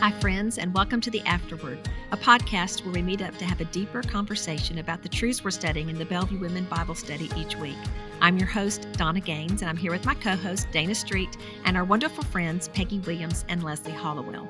Hi, 0.00 0.12
friends, 0.20 0.58
and 0.58 0.72
welcome 0.72 1.00
to 1.00 1.10
The 1.10 1.22
Afterword, 1.22 1.80
a 2.12 2.16
podcast 2.16 2.84
where 2.84 2.94
we 2.94 3.02
meet 3.02 3.20
up 3.20 3.36
to 3.38 3.44
have 3.44 3.60
a 3.60 3.64
deeper 3.64 4.00
conversation 4.00 4.78
about 4.78 5.02
the 5.02 5.08
truths 5.08 5.42
we're 5.42 5.50
studying 5.50 5.88
in 5.88 5.98
the 5.98 6.04
Bellevue 6.04 6.38
Women 6.38 6.66
Bible 6.66 6.94
Study 6.94 7.28
each 7.36 7.56
week. 7.56 7.76
I'm 8.20 8.38
your 8.38 8.46
host, 8.46 8.86
Donna 8.92 9.18
Gaines, 9.18 9.60
and 9.60 9.68
I'm 9.68 9.76
here 9.76 9.90
with 9.90 10.04
my 10.04 10.14
co 10.14 10.36
host, 10.36 10.68
Dana 10.70 10.94
Street, 10.94 11.36
and 11.64 11.76
our 11.76 11.82
wonderful 11.82 12.22
friends, 12.22 12.68
Peggy 12.68 13.00
Williams 13.00 13.44
and 13.48 13.64
Leslie 13.64 13.90
Hollowell. 13.90 14.48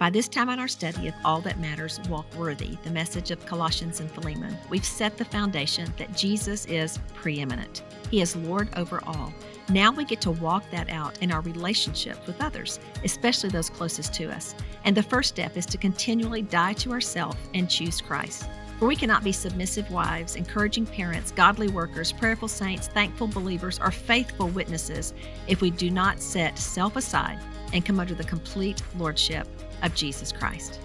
By 0.00 0.08
this 0.08 0.28
time 0.28 0.48
in 0.48 0.58
our 0.58 0.66
study 0.66 1.08
of 1.08 1.14
All 1.26 1.42
That 1.42 1.60
Matters, 1.60 2.00
Walk 2.08 2.24
Worthy, 2.34 2.78
the 2.84 2.90
message 2.90 3.30
of 3.30 3.44
Colossians 3.44 4.00
and 4.00 4.10
Philemon, 4.10 4.56
we've 4.70 4.82
set 4.82 5.18
the 5.18 5.26
foundation 5.26 5.92
that 5.98 6.16
Jesus 6.16 6.64
is 6.64 6.98
preeminent. 7.12 7.82
He 8.10 8.22
is 8.22 8.34
Lord 8.34 8.70
over 8.78 9.04
all. 9.04 9.30
Now 9.68 9.92
we 9.92 10.06
get 10.06 10.22
to 10.22 10.30
walk 10.30 10.64
that 10.70 10.88
out 10.88 11.18
in 11.20 11.30
our 11.30 11.42
relationships 11.42 12.26
with 12.26 12.40
others, 12.40 12.80
especially 13.04 13.50
those 13.50 13.68
closest 13.68 14.14
to 14.14 14.34
us. 14.34 14.54
And 14.86 14.96
the 14.96 15.02
first 15.02 15.28
step 15.28 15.58
is 15.58 15.66
to 15.66 15.76
continually 15.76 16.40
die 16.40 16.72
to 16.72 16.92
ourselves 16.92 17.36
and 17.52 17.68
choose 17.68 18.00
Christ. 18.00 18.48
For 18.80 18.88
we 18.88 18.96
cannot 18.96 19.22
be 19.22 19.30
submissive 19.30 19.90
wives, 19.90 20.36
encouraging 20.36 20.86
parents, 20.86 21.32
godly 21.32 21.68
workers, 21.68 22.12
prayerful 22.12 22.48
saints, 22.48 22.88
thankful 22.88 23.26
believers, 23.26 23.78
or 23.78 23.90
faithful 23.90 24.48
witnesses 24.48 25.12
if 25.46 25.60
we 25.60 25.68
do 25.68 25.90
not 25.90 26.18
set 26.18 26.58
self 26.58 26.96
aside 26.96 27.38
and 27.74 27.84
come 27.84 28.00
under 28.00 28.14
the 28.14 28.24
complete 28.24 28.82
lordship 28.96 29.46
of 29.82 29.94
Jesus 29.94 30.32
Christ. 30.32 30.80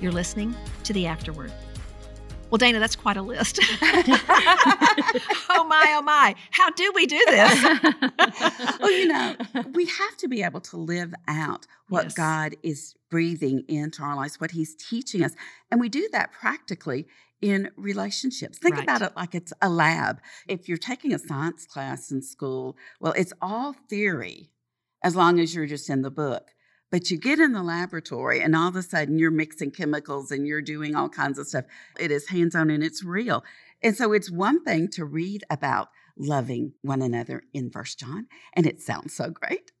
You're 0.00 0.12
listening 0.12 0.54
to 0.84 0.92
the 0.92 1.08
Afterword. 1.08 1.50
Well, 2.50 2.58
Dana, 2.58 2.78
that's 2.78 2.94
quite 2.94 3.16
a 3.16 3.22
list. 3.22 3.58
oh 3.82 5.64
my, 5.68 5.94
oh 5.96 6.02
my. 6.04 6.36
How 6.52 6.70
do 6.70 6.92
we 6.94 7.06
do 7.06 7.24
this? 7.26 7.64
well, 8.80 8.92
you 8.92 9.08
know, 9.08 9.34
we 9.72 9.86
have 9.86 10.16
to 10.18 10.28
be 10.28 10.44
able 10.44 10.60
to 10.60 10.76
live 10.76 11.12
out 11.26 11.66
what 11.88 12.04
Yes. 12.04 12.14
God 12.14 12.56
is 12.62 12.94
breathing 13.10 13.64
into 13.66 14.02
our 14.04 14.14
lives, 14.14 14.40
what 14.40 14.52
He's 14.52 14.76
teaching 14.76 15.24
us. 15.24 15.34
And 15.72 15.80
we 15.80 15.88
do 15.88 16.08
that 16.12 16.30
practically 16.30 17.08
in 17.42 17.70
relationships. 17.76 18.56
Think 18.58 18.76
Right. 18.76 18.84
about 18.84 19.02
it 19.02 19.16
like 19.16 19.34
it's 19.34 19.52
a 19.60 19.68
lab. 19.68 20.20
If 20.48 20.68
you're 20.68 20.78
taking 20.78 21.12
a 21.12 21.18
science 21.18 21.66
class 21.66 22.10
in 22.10 22.22
school, 22.22 22.76
well, 23.00 23.12
it's 23.14 23.32
all 23.42 23.74
theory 23.90 24.50
as 25.02 25.16
long 25.16 25.40
as 25.40 25.54
you're 25.54 25.66
just 25.66 25.90
in 25.90 26.02
the 26.02 26.10
book. 26.10 26.52
But 26.90 27.10
you 27.10 27.18
get 27.18 27.40
in 27.40 27.52
the 27.52 27.62
laboratory 27.62 28.40
and 28.40 28.54
all 28.54 28.68
of 28.68 28.76
a 28.76 28.82
sudden 28.82 29.18
you're 29.18 29.30
mixing 29.30 29.70
chemicals 29.72 30.30
and 30.30 30.46
you're 30.46 30.62
doing 30.62 30.94
all 30.94 31.08
kinds 31.08 31.38
of 31.38 31.46
stuff. 31.48 31.64
It 31.98 32.10
is 32.10 32.28
hands 32.28 32.54
on 32.54 32.70
and 32.70 32.84
it's 32.84 33.02
real. 33.02 33.44
And 33.82 33.96
so 33.96 34.12
it's 34.12 34.30
one 34.30 34.62
thing 34.62 34.88
to 34.88 35.04
read 35.04 35.42
about 35.50 35.88
loving 36.16 36.74
one 36.82 37.02
another 37.02 37.42
in 37.52 37.70
First 37.70 37.98
John, 37.98 38.26
and 38.54 38.66
it 38.66 38.80
sounds 38.80 39.14
so 39.14 39.30
great. 39.30 39.72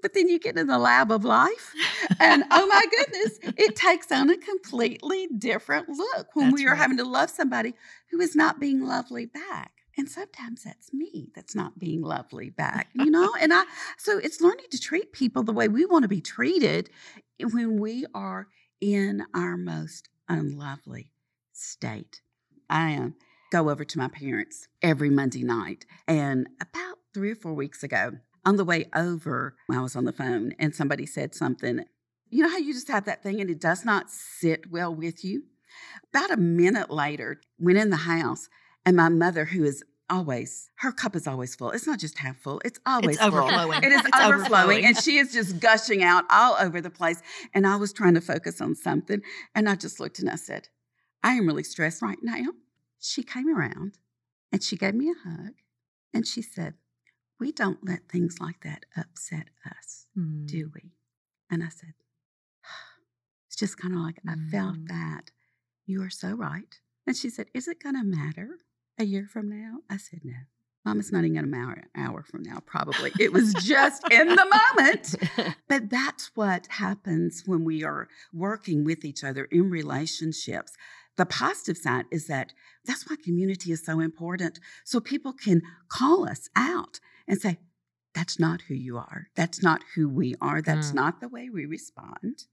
But 0.00 0.14
then 0.14 0.28
you 0.28 0.38
get 0.38 0.56
in 0.56 0.66
the 0.66 0.78
lab 0.78 1.10
of 1.10 1.24
life, 1.24 1.74
and 2.20 2.44
oh 2.50 2.66
my 2.66 2.82
goodness, 2.90 3.38
it 3.56 3.76
takes 3.76 4.10
on 4.10 4.30
a 4.30 4.36
completely 4.36 5.28
different 5.36 5.88
look 5.88 6.28
when 6.34 6.50
That's 6.50 6.62
we 6.62 6.66
are 6.66 6.70
right. 6.70 6.78
having 6.78 6.96
to 6.98 7.04
love 7.04 7.30
somebody 7.30 7.74
who 8.10 8.20
is 8.20 8.34
not 8.34 8.60
being 8.60 8.84
lovely 8.84 9.26
back. 9.26 9.72
And 9.98 10.08
sometimes 10.08 10.62
that's 10.62 10.92
me 10.92 11.28
that's 11.34 11.56
not 11.56 11.78
being 11.78 12.02
lovely 12.02 12.50
back, 12.50 12.88
you 12.94 13.10
know? 13.10 13.34
and 13.40 13.52
I, 13.52 13.64
so 13.96 14.18
it's 14.18 14.40
learning 14.40 14.66
to 14.70 14.78
treat 14.78 15.12
people 15.12 15.42
the 15.42 15.52
way 15.52 15.66
we 15.66 15.84
want 15.84 16.04
to 16.04 16.08
be 16.08 16.20
treated 16.20 16.88
when 17.52 17.78
we 17.80 18.06
are 18.14 18.46
in 18.80 19.24
our 19.34 19.56
most 19.56 20.08
unlovely 20.28 21.10
state. 21.52 22.20
I 22.70 22.94
um, 22.94 23.14
go 23.50 23.70
over 23.70 23.84
to 23.84 23.98
my 23.98 24.08
parents 24.08 24.68
every 24.82 25.10
Monday 25.10 25.42
night. 25.42 25.86
And 26.06 26.48
about 26.60 26.98
three 27.14 27.30
or 27.32 27.36
four 27.36 27.54
weeks 27.54 27.82
ago, 27.82 28.12
on 28.44 28.56
the 28.56 28.64
way 28.64 28.86
over, 28.94 29.56
I 29.70 29.80
was 29.80 29.96
on 29.96 30.04
the 30.04 30.12
phone 30.12 30.54
and 30.58 30.74
somebody 30.74 31.06
said 31.06 31.34
something. 31.34 31.84
You 32.30 32.42
know 32.44 32.50
how 32.50 32.58
you 32.58 32.72
just 32.72 32.88
have 32.88 33.04
that 33.06 33.22
thing 33.22 33.40
and 33.40 33.50
it 33.50 33.60
does 33.60 33.84
not 33.84 34.10
sit 34.10 34.70
well 34.70 34.94
with 34.94 35.24
you? 35.24 35.44
About 36.14 36.30
a 36.30 36.36
minute 36.36 36.90
later, 36.90 37.40
went 37.58 37.78
in 37.78 37.90
the 37.90 37.96
house, 37.96 38.48
and 38.86 38.96
my 38.96 39.08
mother, 39.08 39.44
who 39.46 39.64
is 39.64 39.82
always, 40.10 40.70
her 40.76 40.92
cup 40.92 41.14
is 41.14 41.26
always 41.26 41.54
full. 41.54 41.70
It's 41.70 41.86
not 41.86 41.98
just 41.98 42.18
half 42.18 42.38
full, 42.38 42.60
it's 42.64 42.80
always 42.86 43.16
It's 43.16 43.24
full. 43.26 43.38
overflowing. 43.38 43.82
It 43.84 43.92
is 43.92 44.00
It's 44.06 44.18
overflowing, 44.20 44.84
and 44.86 44.96
she 44.96 45.18
is 45.18 45.32
just 45.32 45.60
gushing 45.60 46.02
out 46.02 46.24
all 46.30 46.56
over 46.58 46.80
the 46.80 46.90
place. 46.90 47.20
And 47.52 47.66
I 47.66 47.76
was 47.76 47.92
trying 47.92 48.14
to 48.14 48.20
focus 48.22 48.60
on 48.62 48.74
something, 48.74 49.20
and 49.54 49.68
I 49.68 49.74
just 49.74 50.00
looked 50.00 50.18
and 50.18 50.30
I 50.30 50.36
said, 50.36 50.68
I 51.22 51.32
am 51.34 51.46
really 51.46 51.64
stressed 51.64 52.00
right 52.00 52.18
now. 52.22 52.46
She 53.00 53.22
came 53.22 53.48
around 53.54 53.98
and 54.52 54.62
she 54.62 54.76
gave 54.76 54.94
me 54.94 55.10
a 55.10 55.28
hug 55.28 55.54
and 56.12 56.26
she 56.26 56.42
said, 56.42 56.74
We 57.38 57.52
don't 57.52 57.86
let 57.86 58.08
things 58.08 58.40
like 58.40 58.60
that 58.62 58.84
upset 58.96 59.48
us, 59.64 60.06
Hmm. 60.14 60.46
do 60.46 60.70
we? 60.74 60.92
And 61.50 61.62
I 61.62 61.68
said, 61.68 61.94
It's 63.46 63.56
just 63.56 63.78
kind 63.78 63.94
of 63.94 64.00
like 64.00 64.18
I 64.26 64.34
felt 64.50 64.76
Mm. 64.76 64.88
that. 64.88 65.30
You 65.86 66.02
are 66.02 66.10
so 66.10 66.32
right. 66.34 66.78
And 67.06 67.16
she 67.16 67.30
said, 67.30 67.46
Is 67.54 67.66
it 67.68 67.82
going 67.82 67.94
to 67.94 68.04
matter 68.04 68.58
a 68.98 69.04
year 69.04 69.26
from 69.26 69.48
now? 69.48 69.78
I 69.88 69.96
said, 69.96 70.20
No. 70.24 70.34
Mom, 70.84 71.00
it's 71.00 71.12
not 71.12 71.24
even 71.24 71.36
an 71.44 71.54
hour, 71.54 71.84
hour 71.96 72.22
from 72.22 72.42
now, 72.42 72.60
probably. 72.64 73.12
It 73.18 73.32
was 73.32 73.52
just 73.54 74.02
in 74.10 74.28
the 74.28 74.60
moment. 74.76 75.14
But 75.68 75.90
that's 75.90 76.30
what 76.34 76.66
happens 76.68 77.42
when 77.44 77.62
we 77.62 77.84
are 77.84 78.08
working 78.32 78.84
with 78.84 79.04
each 79.04 79.22
other 79.22 79.44
in 79.44 79.68
relationships. 79.68 80.72
The 81.18 81.26
positive 81.26 81.76
side 81.76 82.06
is 82.10 82.26
that 82.28 82.52
that's 82.86 83.08
why 83.08 83.16
community 83.22 83.72
is 83.72 83.84
so 83.84 84.00
important. 84.00 84.58
So 84.84 85.00
people 85.00 85.32
can 85.34 85.60
call 85.88 86.26
us 86.28 86.48
out 86.56 87.00
and 87.26 87.38
say, 87.38 87.58
that's 88.14 88.38
not 88.38 88.62
who 88.62 88.74
you 88.74 88.96
are. 88.96 89.26
That's 89.34 89.62
not 89.62 89.82
who 89.94 90.08
we 90.08 90.34
are. 90.40 90.62
That's 90.62 90.92
Mm. 90.92 90.94
not 90.94 91.20
the 91.20 91.28
way 91.28 91.50
we 91.50 91.66
respond. 91.66 92.46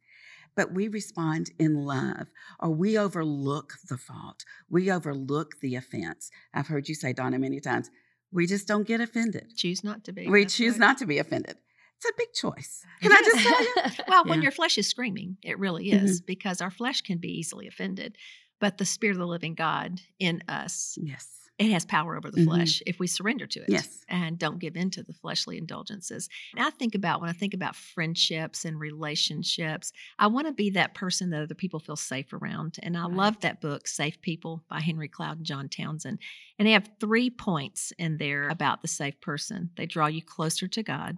But 0.56 0.74
we 0.74 0.88
respond 0.88 1.52
in 1.60 1.76
love, 1.76 2.28
or 2.60 2.70
we 2.72 2.98
overlook 2.98 3.74
the 3.90 3.98
fault. 3.98 4.46
We 4.70 4.92
overlook 4.92 5.60
the 5.62 5.76
offense. 5.76 6.32
I've 6.54 6.68
heard 6.68 6.88
you 6.90 6.96
say, 6.96 7.14
Donna, 7.14 7.38
many 7.40 7.60
times, 7.60 7.90
we 8.32 8.48
just 8.48 8.68
don't 8.68 8.88
get 8.88 9.00
offended. 9.02 9.56
Choose 9.56 9.84
not 9.84 10.04
to 10.06 10.14
be. 10.14 10.28
We 10.28 10.44
That's 10.44 10.56
choose 10.58 10.74
right. 10.74 10.80
not 10.80 10.98
to 11.00 11.06
be 11.06 11.18
offended. 11.20 11.58
It's 11.98 12.10
a 12.10 12.14
big 12.18 12.34
choice. 12.34 12.84
Can 13.02 13.12
I 13.12 13.22
just 13.22 13.40
tell 13.46 13.64
you? 13.64 14.04
Well, 14.08 14.26
when 14.26 14.42
your 14.42 14.52
flesh 14.52 14.78
is 14.78 14.88
screaming, 14.88 15.38
it 15.44 15.58
really 15.60 15.92
Mm-hmm. 15.92 16.06
is, 16.06 16.22
because 16.22 16.62
our 16.62 16.72
flesh 16.72 17.02
can 17.02 17.18
be 17.18 17.30
easily 17.40 17.68
offended. 17.68 18.18
But 18.60 18.78
the 18.78 18.86
Spirit 18.86 19.14
of 19.14 19.20
the 19.20 19.28
living 19.28 19.54
God 19.56 20.02
in 20.20 20.42
us, 20.48 20.98
Yes. 21.02 21.50
it 21.58 21.72
has 21.72 21.86
power 21.86 22.18
over 22.18 22.32
the 22.32 22.38
Mhm. 22.38 22.46
flesh 22.46 22.82
if 22.86 23.00
we 23.00 23.08
surrender 23.08 23.48
to 23.48 23.60
it 23.62 23.70
Yes. 23.70 24.04
and 24.10 24.38
don't 24.38 24.60
give 24.60 24.76
in 24.76 24.90
to 24.92 25.04
the 25.04 25.14
fleshly 25.14 25.58
indulgences. 25.58 26.28
And 26.54 26.66
I 26.66 26.70
think 26.70 26.96
about 26.96 27.22
when 27.22 27.30
I 27.30 27.34
think 27.34 27.54
about 27.54 27.76
friendships 27.76 28.66
and 28.66 28.80
relationships, 28.80 29.92
I 30.20 30.28
want 30.28 30.48
to 30.48 30.54
be 30.54 30.70
that 30.72 30.94
person 30.96 31.30
that 31.30 31.44
other 31.44 31.56
people 31.56 31.80
feel 31.80 31.96
safe 31.96 32.34
around. 32.34 32.78
And 32.84 32.98
I 32.98 33.04
Right. 33.06 33.12
love 33.16 33.40
that 33.42 33.62
book, 33.62 33.88
Safe 33.88 34.20
People 34.22 34.66
by 34.70 34.80
Henry 34.82 35.08
Cloud 35.08 35.38
and 35.38 35.46
John 35.46 35.70
Townsend. 35.70 36.20
And 36.60 36.68
they 36.68 36.72
have 36.74 36.92
three 37.00 37.30
points 37.30 37.92
in 37.98 38.18
there 38.18 38.50
about 38.50 38.82
the 38.82 38.88
safe 38.88 39.20
person. 39.22 39.72
They 39.76 39.86
draw 39.86 40.08
you 40.08 40.22
closer 40.22 40.68
to 40.68 40.84
God, 40.84 41.18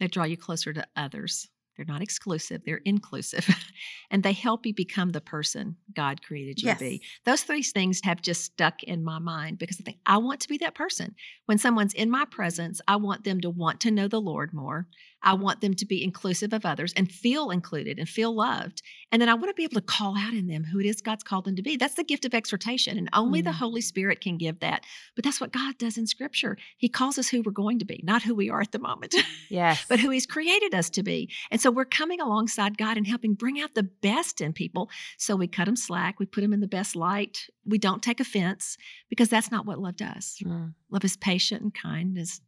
they 0.00 0.08
draw 0.08 0.24
you 0.24 0.36
closer 0.36 0.72
to 0.72 0.88
others. 0.96 1.48
They're 1.80 1.86
not 1.94 2.02
exclusive, 2.02 2.60
they're 2.66 2.82
inclusive. 2.84 3.48
and 4.10 4.22
they 4.22 4.34
help 4.34 4.66
you 4.66 4.74
become 4.74 5.12
the 5.12 5.20
person 5.22 5.76
God 5.94 6.22
created 6.22 6.60
you 6.60 6.66
Yes. 6.66 6.78
to 6.78 6.84
be. 6.84 7.02
Those 7.24 7.42
three 7.42 7.62
things 7.62 8.02
have 8.04 8.20
just 8.20 8.44
stuck 8.44 8.82
in 8.82 9.02
my 9.02 9.18
mind 9.18 9.56
because 9.56 9.80
I 9.80 9.84
think 9.84 9.96
I 10.04 10.18
want 10.18 10.40
to 10.40 10.48
be 10.48 10.58
that 10.58 10.74
person. 10.74 11.14
When 11.46 11.56
someone's 11.56 11.94
in 11.94 12.10
my 12.10 12.26
presence, 12.26 12.82
I 12.86 12.96
want 12.96 13.24
them 13.24 13.40
to 13.40 13.48
want 13.48 13.80
to 13.80 13.90
know 13.90 14.08
the 14.08 14.20
Lord 14.20 14.52
more. 14.52 14.88
I 15.22 15.34
want 15.34 15.60
them 15.60 15.74
to 15.74 15.84
be 15.86 16.02
inclusive 16.02 16.52
of 16.52 16.64
others 16.64 16.92
and 16.96 17.10
feel 17.10 17.50
included 17.50 17.98
and 17.98 18.08
feel 18.08 18.34
loved. 18.34 18.82
And 19.12 19.20
then 19.20 19.28
I 19.28 19.34
want 19.34 19.48
to 19.48 19.54
be 19.54 19.64
able 19.64 19.74
to 19.74 19.86
call 19.86 20.16
out 20.16 20.32
in 20.32 20.46
them 20.46 20.64
who 20.64 20.80
it 20.80 20.86
is 20.86 21.00
God's 21.02 21.24
called 21.24 21.44
them 21.44 21.56
to 21.56 21.62
be. 21.62 21.76
That's 21.76 21.94
the 21.94 22.04
gift 22.04 22.24
of 22.24 22.32
exhortation. 22.34 22.96
And 22.96 23.08
only 23.12 23.40
the 23.42 23.50
Mm. 23.50 23.54
Holy 23.54 23.80
Spirit 23.80 24.20
can 24.20 24.38
give 24.38 24.60
that. 24.60 24.84
But 25.14 25.24
that's 25.24 25.40
what 25.40 25.52
God 25.52 25.76
does 25.78 25.98
in 25.98 26.06
Scripture. 26.06 26.56
He 26.78 26.88
calls 26.88 27.18
us 27.18 27.28
who 27.28 27.42
we're 27.42 27.52
going 27.52 27.78
to 27.80 27.84
be, 27.84 28.00
not 28.04 28.22
who 28.22 28.34
we 28.34 28.48
are 28.48 28.60
at 28.60 28.72
the 28.72 28.78
moment. 28.78 29.14
yes. 29.50 29.84
but 29.88 29.98
who 30.00 30.10
he's 30.10 30.26
created 30.26 30.74
us 30.74 30.88
to 30.90 31.02
be. 31.02 31.30
And 31.50 31.60
so 31.60 31.70
we're 31.70 31.84
coming 31.84 32.20
alongside 32.20 32.78
God 32.78 32.96
and 32.96 33.06
helping 33.06 33.34
bring 33.34 33.60
out 33.60 33.74
the 33.74 33.82
best 33.82 34.40
in 34.40 34.52
people. 34.52 34.88
So 35.18 35.36
we 35.36 35.48
cut 35.48 35.66
them 35.66 35.76
slack, 35.76 36.18
we 36.18 36.26
put 36.26 36.40
them 36.40 36.52
in 36.52 36.60
the 36.60 36.66
best 36.68 36.96
light. 36.96 37.46
We 37.66 37.78
don't 37.78 38.02
take 38.02 38.20
offense 38.20 38.76
because 39.08 39.28
that's 39.28 39.50
not 39.50 39.66
what 39.66 39.78
love 39.78 39.96
does. 39.96 40.38
Mm. 40.44 40.74
Love 40.90 41.04
is 41.04 41.16
patient 41.16 41.62
and 41.62 41.74
kind, 41.74 42.16
is 42.16 42.40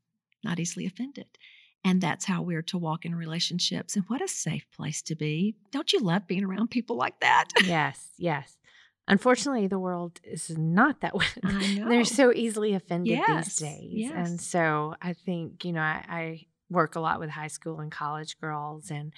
not 0.44 0.58
easily 0.58 0.86
offended. 0.86 1.26
And 1.84 2.00
that's 2.00 2.24
how 2.24 2.42
we're 2.42 2.62
to 2.62 2.78
walk 2.78 3.04
in 3.04 3.14
relationships. 3.14 3.96
And 3.96 4.04
what 4.06 4.22
a 4.22 4.28
safe 4.28 4.66
place 4.76 5.02
to 5.02 5.16
be. 5.16 5.56
Don't 5.72 5.92
you 5.92 5.98
love 6.00 6.26
being 6.28 6.44
around 6.44 6.68
people 6.70 6.96
like 6.96 7.18
that? 7.20 7.48
yes, 7.64 8.08
yes. 8.18 8.56
Unfortunately, 9.08 9.66
the 9.66 9.80
world 9.80 10.20
is 10.22 10.50
not 10.56 11.00
that 11.00 11.14
way. 11.14 11.26
I 11.44 11.74
know. 11.74 11.88
They're 11.88 12.04
so 12.04 12.32
easily 12.32 12.74
offended 12.74 13.08
Yes, 13.18 13.46
these 13.46 13.68
days. 13.68 13.90
yes. 13.92 14.28
And 14.28 14.40
so 14.40 14.94
I 15.02 15.12
think, 15.12 15.64
you 15.64 15.72
know, 15.72 15.80
I, 15.80 16.04
I 16.08 16.46
work 16.70 16.94
a 16.94 17.00
lot 17.00 17.18
with 17.18 17.28
high 17.30 17.48
school 17.48 17.80
and 17.80 17.90
college 17.90 18.40
girls 18.40 18.90
and 18.92 19.12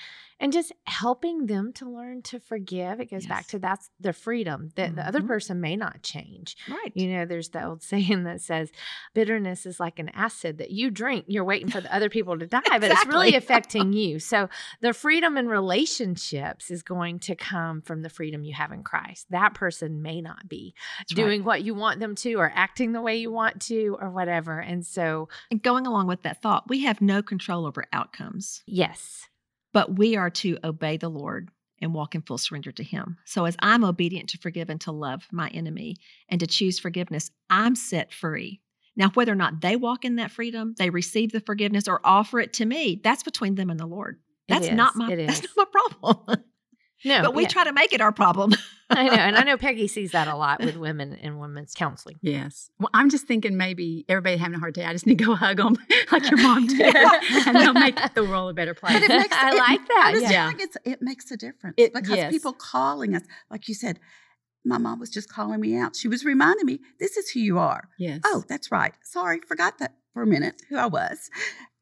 and 0.44 0.52
just 0.52 0.72
helping 0.86 1.46
them 1.46 1.72
to 1.72 1.88
learn 1.88 2.20
to 2.22 2.38
forgive 2.38 3.00
it 3.00 3.10
goes 3.10 3.26
back 3.26 3.46
to 3.48 3.58
that's 3.58 3.90
the 3.98 4.12
freedom 4.12 4.70
that 4.76 4.94
the 4.94 5.04
other 5.06 5.20
Mhm. 5.22 5.26
person 5.26 5.60
may 5.60 5.74
not 5.74 6.02
change. 6.02 6.56
Right. 6.68 6.92
you 6.94 7.08
know 7.08 7.24
there's 7.24 7.48
the 7.48 7.64
old 7.66 7.82
saying 7.92 8.24
that 8.24 8.40
says 8.42 8.70
bitterness 9.14 9.64
is 9.66 9.80
like 9.80 9.98
an 9.98 10.10
acid 10.10 10.58
that 10.58 10.70
you 10.70 10.90
drink. 10.90 11.24
You're 11.28 11.44
waiting 11.44 11.68
for 11.70 11.80
the 11.80 11.92
other 11.94 12.08
people 12.10 12.38
to 12.38 12.46
die 12.46 12.60
but 12.78 12.90
it's 12.92 13.06
really 13.06 13.34
affecting 13.34 13.92
you. 14.02 14.18
So 14.18 14.48
the 14.82 14.92
freedom 14.92 15.36
in 15.38 15.48
relationships 15.48 16.70
is 16.70 16.82
going 16.82 17.18
to 17.20 17.34
come 17.34 17.80
from 17.80 18.02
the 18.02 18.10
freedom 18.10 18.44
you 18.44 18.52
have 18.54 18.70
in 18.72 18.82
christ. 18.82 19.26
That 19.30 19.54
person 19.54 20.02
may 20.02 20.20
not 20.20 20.48
be 20.48 20.74
That's 20.98 21.12
right. 21.12 21.24
doing 21.24 21.44
what 21.44 21.62
you 21.62 21.74
want 21.74 22.00
them 22.00 22.14
to 22.16 22.34
or 22.34 22.52
acting 22.54 22.92
the 22.92 23.00
way 23.02 23.16
you 23.16 23.30
want 23.32 23.62
to 23.62 23.96
or 24.00 24.10
whatever 24.10 24.58
and 24.60 24.84
so 24.84 25.28
And 25.50 25.62
going 25.62 25.86
along 25.86 26.06
with 26.08 26.22
that 26.22 26.42
thought, 26.42 26.68
we 26.68 26.82
have 26.84 27.00
no 27.00 27.22
control 27.22 27.64
over 27.66 27.84
outcomes, 27.92 28.62
yes 28.66 29.26
but 29.74 29.98
we 29.98 30.16
are 30.16 30.30
to 30.30 30.56
obey 30.64 30.96
the 30.96 31.10
Lord 31.10 31.50
and 31.82 31.92
walk 31.92 32.14
in 32.14 32.22
full 32.22 32.38
surrender 32.38 32.72
to 32.72 32.82
Him. 32.82 33.18
So, 33.26 33.44
as 33.44 33.56
I'm 33.58 33.84
obedient 33.84 34.30
to 34.30 34.38
forgive 34.38 34.70
and 34.70 34.80
to 34.82 34.92
love 34.92 35.26
my 35.30 35.48
enemy 35.48 35.96
and 36.30 36.40
to 36.40 36.46
choose 36.46 36.78
forgiveness, 36.78 37.30
I'm 37.50 37.74
set 37.74 38.10
free. 38.14 38.62
Now, 38.96 39.10
whether 39.10 39.32
or 39.32 39.36
not 39.36 39.60
they 39.60 39.76
walk 39.76 40.04
in 40.04 40.16
that 40.16 40.30
freedom, 40.30 40.74
they 40.78 40.88
receive 40.88 41.32
the 41.32 41.40
forgiveness 41.40 41.88
or 41.88 42.00
offer 42.04 42.38
it 42.40 42.54
to 42.54 42.64
me, 42.64 43.00
that's 43.02 43.24
between 43.24 43.56
them 43.56 43.68
and 43.68 43.78
the 43.78 43.86
Lord. 43.86 44.20
That's 44.48 44.70
not 44.70 44.96
my 44.96 45.14
that's 45.26 45.42
not 45.56 45.68
my 45.74 45.80
problem. 46.00 46.44
No 47.04 47.22
but 47.22 47.34
we 47.34 47.42
yeah. 47.42 47.48
try 47.48 47.64
to 47.64 47.72
make 47.72 47.92
it 47.92 48.00
our 48.00 48.12
problem. 48.12 48.52
I 48.90 49.04
know, 49.04 49.12
and 49.14 49.36
I 49.36 49.42
know 49.44 49.56
Peggy 49.66 49.88
sees 49.88 50.12
that 50.12 50.28
a 50.28 50.36
lot 50.36 50.60
with 50.62 50.76
women 50.76 51.14
in 51.14 51.38
women's 51.38 51.72
counseling. 51.74 52.16
Yes. 52.20 52.70
Well, 52.78 52.90
I'm 52.92 53.08
just 53.08 53.26
thinking 53.26 53.56
maybe 53.56 54.04
everybody 54.10 54.36
having 54.36 54.56
a 54.56 54.58
hard 54.58 54.74
day. 54.74 54.84
I 54.84 54.92
just 54.92 55.06
need 55.06 55.18
to 55.18 55.24
go 55.24 55.34
hug 55.46 55.56
them 55.56 55.76
like 56.12 56.30
your 56.30 56.40
mom 56.40 56.66
did, 56.66 56.94
and 56.94 57.56
they'll 57.56 57.72
make 57.72 57.98
the 58.14 58.24
world 58.24 58.50
a 58.50 58.54
better 58.54 58.74
place. 58.74 58.92
But 58.94 59.02
it 59.04 59.08
makes 59.08 59.34
I 59.34 59.50
it- 59.50 59.56
like 59.58 59.88
that. 59.88 60.04
I 60.08 60.12
just 60.12 60.30
Yeah. 60.30 60.48
feel 60.48 60.56
like 60.58 60.60
it's, 60.66 60.76
it 60.84 61.02
makes 61.02 61.30
a 61.30 61.36
difference 61.36 61.74
It- 61.78 61.94
because 61.94 62.16
yes. 62.16 62.30
people 62.30 62.52
calling 62.52 63.14
us, 63.14 63.22
like 63.50 63.68
you 63.68 63.74
said, 63.74 63.98
my 64.66 64.78
mom 64.78 65.00
was 65.00 65.10
just 65.10 65.28
calling 65.28 65.60
me 65.60 65.76
out. 65.76 65.96
She 65.96 66.08
was 66.08 66.24
reminding 66.24 66.66
me, 66.66 66.80
this 67.00 67.16
is 67.16 67.30
who 67.30 67.40
you 67.40 67.58
are. 67.58 67.88
Yes. 67.98 68.20
Oh, 68.24 68.44
that's 68.48 68.70
right. 68.70 68.92
Sorry, 69.02 69.40
forgot 69.46 69.78
that 69.78 69.94
for 70.12 70.22
a 70.22 70.26
minute, 70.26 70.60
who 70.68 70.76
I 70.76 70.86
was. 70.86 71.30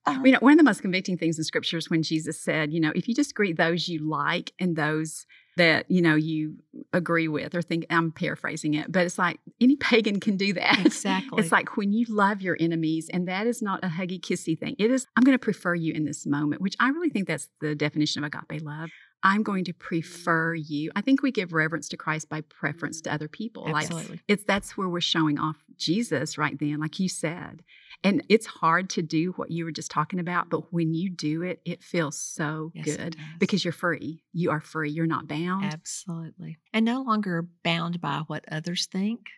Um, 0.07 0.27
You 0.27 0.33
know, 0.33 0.39
one 0.41 0.53
of 0.53 0.59
the 0.59 0.65
most 0.65 0.83
convicting 0.83 1.17
things 1.17 1.39
in 1.39 1.45
scripture 1.45 1.79
is 1.79 1.89
when 1.89 2.03
Jesus 2.03 2.41
said, 2.41 2.73
you 2.73 2.81
know, 2.81 2.93
if 2.95 3.09
you 3.09 3.15
just 3.15 3.35
greet 3.35 3.57
those 3.57 3.89
you 3.89 4.01
like 4.09 4.53
and 4.59 4.75
those 4.75 5.27
that, 5.57 5.91
you 5.91 6.01
know, 6.01 6.15
you 6.15 6.57
agree 6.93 7.29
with 7.29 7.55
or 7.55 7.63
think, 7.63 7.87
I'm 7.91 8.11
paraphrasing 8.11 8.75
it, 8.75 8.91
but 8.91 9.05
it's 9.05 9.19
like 9.19 9.39
any 9.61 9.77
pagan 9.81 10.19
can 10.19 10.37
do 10.37 10.53
that. 10.55 10.85
Exactly. 10.87 11.43
It's 11.43 11.53
like 11.53 11.77
when 11.77 11.93
you 11.93 12.07
love 12.09 12.43
your 12.43 12.57
enemies, 12.59 13.09
and 13.13 13.29
that 13.29 13.47
is 13.47 13.63
not 13.63 13.85
a 13.85 13.89
huggy 13.89 14.21
kissy 14.21 14.59
thing. 14.59 14.75
It 14.79 14.91
is, 14.91 15.07
I'm 15.17 15.25
going 15.25 15.37
to 15.37 15.43
prefer 15.43 15.75
you 15.75 15.93
in 15.93 16.05
this 16.05 16.27
moment, 16.27 16.63
which 16.63 16.75
I 16.81 16.89
really 16.89 17.11
think 17.11 17.29
that's 17.29 17.49
the 17.61 17.75
definition 17.75 18.25
of 18.25 18.33
agape 18.33 18.63
love. 18.63 18.91
I'm 19.23 19.43
going 19.43 19.65
to 19.65 19.73
prefer 19.73 20.55
you. 20.55 20.91
I 20.97 21.01
think 21.01 21.23
we 21.23 21.31
give 21.31 21.53
reverence 21.53 21.89
to 21.91 21.97
Christ 21.97 22.29
by 22.29 22.41
preference 22.43 23.01
to 23.03 23.13
other 23.13 23.29
people. 23.29 23.65
Like 23.71 23.87
Absolutely. 23.87 24.21
it's 24.29 24.45
that's 24.45 24.77
where 24.77 24.89
we're 24.89 25.01
showing 25.01 25.39
off 25.39 25.57
Jesus 25.77 26.37
right 26.39 26.59
then, 26.59 26.81
like 26.81 26.99
you 26.99 27.09
said. 27.09 27.63
And 28.05 28.25
it's 28.29 28.47
hard 28.47 28.91
to 28.91 29.03
do 29.03 29.33
what 29.33 29.51
you 29.51 29.65
were 29.65 29.71
just 29.71 29.91
talking 29.91 30.19
about, 30.19 30.51
but 30.51 30.73
when 30.73 30.93
you 30.93 31.09
do 31.09 31.43
it, 31.43 31.61
it 31.65 31.85
feels 31.85 32.19
so 32.19 32.73
Yes, 32.75 32.97
good 32.97 33.17
because 33.39 33.65
you're 33.65 33.73
free. 33.73 34.25
You 34.33 34.51
are 34.51 34.61
free. 34.61 34.91
You're 34.91 35.07
not 35.07 35.29
bound. 35.29 35.67
Absolutely. 35.73 36.59
And 36.73 36.85
no 36.85 37.03
longer 37.03 37.47
bound 37.63 38.01
by 38.01 38.23
what 38.27 38.45
others 38.51 38.87
think 38.87 39.29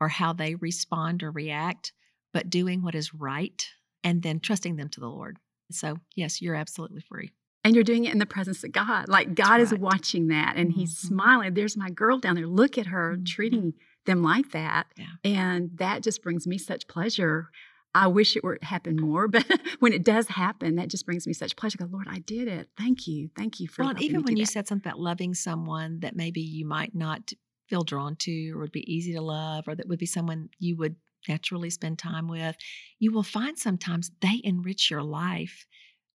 or 0.00 0.08
how 0.08 0.32
they 0.32 0.54
respond 0.54 1.22
or 1.22 1.30
react, 1.30 1.92
but 2.32 2.48
doing 2.48 2.82
what 2.82 2.94
is 2.94 3.12
right 3.12 3.66
and 4.02 4.22
then 4.22 4.40
trusting 4.40 4.76
them 4.76 4.88
to 4.90 5.00
the 5.00 5.08
Lord. 5.08 5.38
So, 5.70 5.98
yes, 6.14 6.40
you're 6.40 6.54
absolutely 6.54 7.02
free. 7.02 7.32
And 7.66 7.74
you're 7.74 7.82
doing 7.82 8.04
it 8.04 8.12
in 8.12 8.18
the 8.20 8.26
presence 8.26 8.62
of 8.62 8.70
God. 8.70 9.08
Like 9.08 9.34
God 9.34 9.60
is 9.60 9.74
watching 9.74 10.28
that 10.28 10.54
and 10.56 10.70
He's 10.72 10.94
Mhm. 10.94 11.08
smiling. 11.08 11.54
There's 11.54 11.76
my 11.76 11.90
girl 11.90 12.18
down 12.20 12.36
there. 12.36 12.46
Look 12.46 12.78
at 12.78 12.86
her 12.86 13.16
Mhm. 13.16 13.26
treating 13.26 13.74
them 14.04 14.22
like 14.22 14.52
that. 14.52 14.86
Yeah. 14.96 15.06
And 15.24 15.76
that 15.78 16.04
just 16.04 16.22
brings 16.22 16.46
me 16.46 16.58
such 16.58 16.86
pleasure. 16.86 17.50
I 17.92 18.06
wish 18.06 18.36
it 18.36 18.44
were 18.44 18.58
happened 18.62 19.00
more, 19.00 19.26
but 19.28 19.44
when 19.80 19.92
it 19.92 20.04
does 20.04 20.28
happen, 20.28 20.76
that 20.76 20.90
just 20.90 21.04
brings 21.06 21.26
me 21.26 21.32
such 21.32 21.56
pleasure. 21.56 21.78
Go, 21.78 21.86
Lord, 21.86 22.06
I 22.08 22.20
did 22.20 22.46
it. 22.46 22.68
Thank 22.78 23.08
you. 23.08 23.30
Thank 23.36 23.58
you 23.58 23.66
for 23.66 23.82
Well, 23.84 24.00
even 24.00 24.22
when 24.22 24.36
you 24.36 24.44
that. 24.44 24.52
said 24.52 24.68
something 24.68 24.88
about 24.88 25.00
loving 25.00 25.34
someone 25.34 25.98
that 26.00 26.14
maybe 26.14 26.40
you 26.42 26.66
might 26.66 26.94
not 26.94 27.32
feel 27.68 27.82
drawn 27.82 28.14
to 28.16 28.50
or 28.52 28.58
would 28.60 28.70
be 28.70 28.88
easy 28.94 29.12
to 29.14 29.20
love 29.20 29.66
or 29.66 29.74
that 29.74 29.88
would 29.88 29.98
be 29.98 30.06
someone 30.06 30.50
you 30.60 30.76
would 30.76 30.94
naturally 31.26 31.70
spend 31.70 31.98
time 31.98 32.28
with, 32.28 32.54
you 33.00 33.10
will 33.10 33.24
find 33.24 33.58
sometimes 33.58 34.12
they 34.20 34.40
enrich 34.44 34.88
your 34.88 35.02
life. 35.02 35.66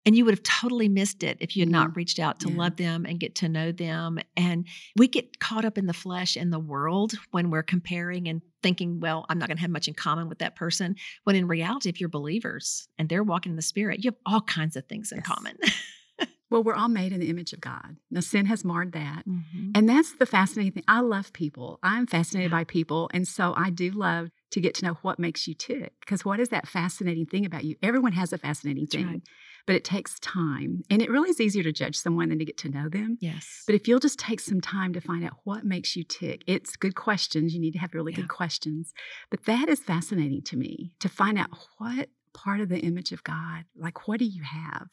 And 0.05 0.15
you 0.15 0.25
would 0.25 0.33
have 0.33 0.43
totally 0.43 0.89
missed 0.89 1.21
it 1.23 1.37
if 1.41 1.55
you 1.55 1.61
had 1.61 1.69
not 1.69 1.95
reached 1.95 2.17
out 2.17 2.39
to 2.39 2.49
Yeah. 2.49 2.55
love 2.57 2.75
them 2.77 3.05
and 3.05 3.19
get 3.19 3.35
to 3.35 3.49
know 3.49 3.71
them. 3.71 4.17
And 4.35 4.65
we 4.95 5.07
get 5.07 5.39
caught 5.39 5.63
up 5.63 5.77
in 5.77 5.85
the 5.85 5.93
flesh 5.93 6.35
and 6.35 6.51
the 6.51 6.59
world 6.59 7.13
when 7.31 7.51
we're 7.51 7.61
comparing 7.63 8.27
and 8.27 8.41
thinking, 8.63 8.99
well, 8.99 9.25
I'm 9.29 9.37
not 9.37 9.47
going 9.47 9.57
to 9.57 9.61
have 9.61 9.69
much 9.69 9.87
in 9.87 9.93
common 9.93 10.27
with 10.27 10.39
that 10.39 10.55
person. 10.55 10.95
When 11.23 11.35
in 11.35 11.47
reality, 11.47 11.89
if 11.89 11.99
you're 11.99 12.09
believers 12.09 12.87
and 12.97 13.09
they're 13.09 13.23
walking 13.23 13.51
in 13.51 13.55
the 13.57 13.61
spirit, 13.61 14.03
you 14.03 14.09
have 14.09 14.17
all 14.25 14.41
kinds 14.41 14.75
of 14.75 14.85
things 14.87 15.11
in 15.11 15.19
Yes. 15.19 15.27
common. 15.27 15.57
well, 16.49 16.63
we're 16.63 16.75
all 16.75 16.89
made 16.89 17.13
in 17.13 17.19
the 17.19 17.29
image 17.29 17.53
of 17.53 17.61
God. 17.61 17.95
Now, 18.09 18.19
sin 18.21 18.45
has 18.47 18.65
marred 18.65 18.91
that. 18.93 19.23
Mhm. 19.27 19.71
And 19.75 19.87
that's 19.87 20.13
the 20.17 20.25
fascinating 20.25 20.73
thing. 20.73 20.83
I 20.87 20.99
love 21.01 21.31
people. 21.31 21.79
I'm 21.83 22.07
fascinated 22.07 22.51
Yeah. 22.51 22.57
by 22.57 22.63
people. 22.63 23.09
And 23.13 23.27
so 23.27 23.53
I 23.55 23.69
do 23.69 23.91
love 23.91 24.31
to 24.51 24.59
get 24.59 24.73
to 24.75 24.85
know 24.85 24.93
what 25.01 25.17
makes 25.19 25.47
you 25.47 25.53
tick. 25.53 25.93
Because 26.01 26.25
what 26.25 26.39
is 26.39 26.49
that 26.49 26.67
fascinating 26.67 27.25
thing 27.27 27.45
about 27.45 27.63
you? 27.63 27.75
Everyone 27.83 28.11
has 28.13 28.33
a 28.33 28.37
fascinating 28.37 28.83
That's 28.85 28.95
thing, 28.95 29.07
right. 29.07 29.21
But 29.65 29.75
it 29.75 29.83
takes 29.83 30.19
time. 30.19 30.83
And 30.89 31.01
it 31.01 31.09
really 31.09 31.29
is 31.29 31.39
easier 31.41 31.63
to 31.63 31.71
judge 31.71 31.97
someone 31.97 32.29
than 32.29 32.39
to 32.39 32.45
get 32.45 32.57
to 32.59 32.69
know 32.69 32.89
them. 32.89 33.17
Yes. 33.21 33.63
But 33.65 33.75
if 33.75 33.87
you'll 33.87 33.99
just 33.99 34.19
take 34.19 34.39
some 34.39 34.61
time 34.61 34.93
to 34.93 35.01
find 35.01 35.23
out 35.23 35.37
what 35.43 35.65
makes 35.65 35.95
you 35.95 36.03
tick, 36.03 36.43
it's 36.47 36.75
good 36.75 36.95
questions. 36.95 37.53
You 37.53 37.59
need 37.61 37.73
to 37.73 37.79
have 37.79 37.93
really 37.93 38.11
Yeah. 38.13 38.21
good 38.21 38.29
questions. 38.29 38.93
But 39.29 39.45
that 39.45 39.69
is 39.69 39.79
fascinating 39.79 40.41
to 40.43 40.57
me 40.57 40.93
to 40.99 41.09
find 41.09 41.37
out 41.37 41.49
what 41.77 42.09
part 42.33 42.61
of 42.61 42.69
the 42.69 42.79
image 42.79 43.11
of 43.11 43.23
God, 43.23 43.65
like 43.75 44.07
what 44.07 44.19
do 44.19 44.25
you 44.25 44.43
have? 44.43 44.87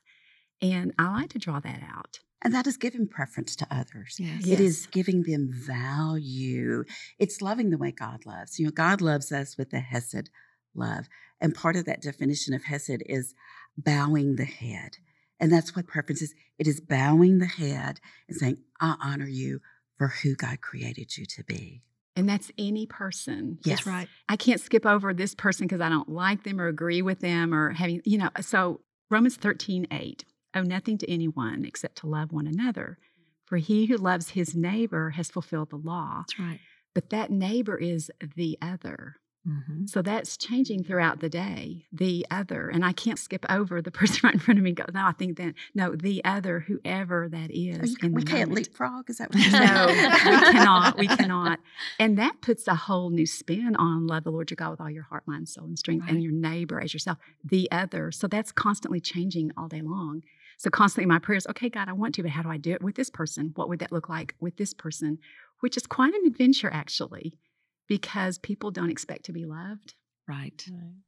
And 0.61 0.93
I 0.99 1.13
like 1.13 1.31
to 1.31 1.39
draw 1.39 1.61
that 1.61 1.83
out. 1.83 2.19
and 2.41 2.55
that 2.55 2.69
is 2.69 2.77
giving 2.77 3.09
preference 3.09 3.57
to 3.57 3.67
others. 3.69 4.15
Yes. 4.21 4.47
It 4.47 4.61
is 4.61 4.87
giving 4.87 5.25
them 5.25 5.49
value. 5.53 6.85
It's 7.19 7.43
loving 7.43 7.71
the 7.71 7.79
way 7.79 7.91
God 7.91 8.27
loves. 8.27 8.59
You 8.61 8.67
know, 8.67 8.71
God 8.71 9.01
loves 9.01 9.33
us 9.33 9.57
with 9.59 9.71
the 9.71 9.81
Hesed 9.81 10.31
love. 10.75 11.09
And 11.41 11.53
part 11.55 11.75
of 11.77 11.85
that 11.87 12.01
definition 12.03 12.55
of 12.55 12.65
Hesed 12.65 13.03
is 13.07 13.35
bowing 13.79 14.37
the 14.37 14.45
head. 14.45 14.99
And 15.41 15.53
that's 15.53 15.75
what 15.75 15.87
preference 15.87 16.21
is 16.21 16.35
it 16.59 16.67
is 16.67 16.81
bowing 16.81 17.39
the 17.39 17.47
head 17.47 18.01
and 18.29 18.37
saying, 18.37 18.59
I 18.81 18.97
honor 19.01 19.29
you 19.29 19.61
for 19.97 20.09
who 20.09 20.35
God 20.35 20.61
created 20.61 21.17
you 21.17 21.25
to 21.27 21.45
be. 21.45 21.83
And 22.17 22.29
that's 22.29 22.51
any 22.59 22.85
person. 22.87 23.59
Yes. 23.63 23.79
That's 23.79 23.87
right. 23.87 24.09
I 24.29 24.37
can't 24.37 24.61
skip 24.61 24.85
over 24.85 25.15
this 25.15 25.37
person 25.37 25.67
because 25.67 25.81
I 25.81 25.89
don't 25.89 26.09
like 26.09 26.43
them 26.43 26.61
or 26.61 26.67
agree 26.67 27.01
with 27.01 27.21
them 27.21 27.55
or 27.55 27.71
having, 27.71 28.03
you 28.05 28.19
know, 28.19 28.31
so 28.41 28.81
Romans 29.09 29.37
13, 29.37 29.87
8, 29.91 30.25
owe 30.55 30.63
nothing 30.63 30.99
to 30.99 31.11
anyone 31.11 31.65
except 31.65 31.99
to 31.99 32.09
love 32.09 32.33
one 32.33 32.49
another. 32.49 32.99
For 33.47 33.57
he 33.59 33.87
who 33.87 33.97
loves 33.97 34.31
his 34.31 34.55
neighbor 34.57 35.11
has 35.11 35.31
fulfilled 35.31 35.71
the 35.71 35.77
law. 35.77 36.25
That's 36.27 36.39
right. 36.41 36.61
But 36.95 37.11
that 37.11 37.31
neighbor 37.31 37.77
is 37.77 38.11
the 38.35 38.59
other. 38.61 39.17
Mm-hmm. 39.49 39.87
So 39.87 40.03
that's 40.03 40.37
changing 40.37 40.85
throughout 40.85 41.21
the 41.21 41.29
day, 41.29 41.87
the 41.93 42.27
other. 42.31 42.69
And 42.69 42.85
I 42.85 42.93
can't 42.93 43.19
skip 43.19 43.47
over 43.49 43.81
the 43.81 43.91
person 44.01 44.21
right 44.25 44.35
in 44.35 44.41
front 44.41 44.59
of 44.59 44.65
me 44.65 44.73
go, 44.73 44.85
no, 44.93 45.07
I 45.07 45.13
think 45.13 45.39
that, 45.39 45.55
no, 45.75 45.95
the 45.97 46.23
other, 46.25 46.61
whoever 46.61 47.29
that 47.31 47.51
is. 47.51 47.93
You- 47.93 47.97
in 48.03 48.13
we 48.13 48.23
can't 48.23 48.51
moment. 48.51 48.69
leapfrog. 48.69 49.09
Is 49.09 49.19
that 49.19 49.31
what 49.35 49.43
you're 49.43 49.61
No, 49.61 49.87
saying? 49.87 50.11
we 50.31 50.53
cannot. 50.53 50.99
We 50.99 51.07
cannot. 51.17 51.61
And 51.99 52.19
that 52.19 52.41
puts 52.43 52.69
a 52.69 52.75
whole 52.75 53.11
new 53.11 53.27
spin 53.27 53.75
on 53.77 54.07
love 54.07 54.25
the 54.25 54.31
Lord 54.31 54.51
your 54.51 54.57
God 54.57 54.71
with 54.73 54.81
all 54.81 54.91
your 54.91 55.05
heart, 55.05 55.23
mind, 55.27 55.49
soul, 55.49 55.65
and 55.65 55.79
strength, 55.79 56.03
Right. 56.03 56.13
and 56.13 56.23
your 56.23 56.33
neighbor 56.33 56.81
as 56.81 56.93
yourself, 56.93 57.19
the 57.45 57.71
other. 57.73 58.13
So 58.13 58.27
that's 58.29 58.53
constantly 58.53 59.01
changing 59.01 59.53
all 59.57 59.69
day 59.69 59.81
long. 59.81 60.23
So 60.59 60.71
constantly 60.71 61.07
my 61.07 61.21
prayers, 61.21 61.47
okay, 61.49 61.69
God, 61.69 61.89
I 61.89 61.93
want 61.93 62.15
to, 62.17 62.23
but 62.23 62.33
how 62.33 62.43
do 62.43 62.51
I 62.51 62.57
do 62.57 62.73
it 62.73 62.83
with 62.83 62.97
this 62.97 63.11
person? 63.11 63.53
What 63.55 63.69
would 63.69 63.79
that 63.79 63.93
look 63.93 64.09
like 64.09 64.35
with 64.41 64.57
this 64.57 64.75
person? 64.75 65.19
Which 65.61 65.77
is 65.77 65.87
quite 65.87 66.13
an 66.15 66.23
adventure, 66.27 66.71
actually, 66.73 67.35
because 67.89 68.39
people 68.39 68.71
don't 68.71 68.91
expect 68.91 69.25
to 69.25 69.33
be 69.33 69.45
loved. 69.45 69.95
Right. 70.29 70.63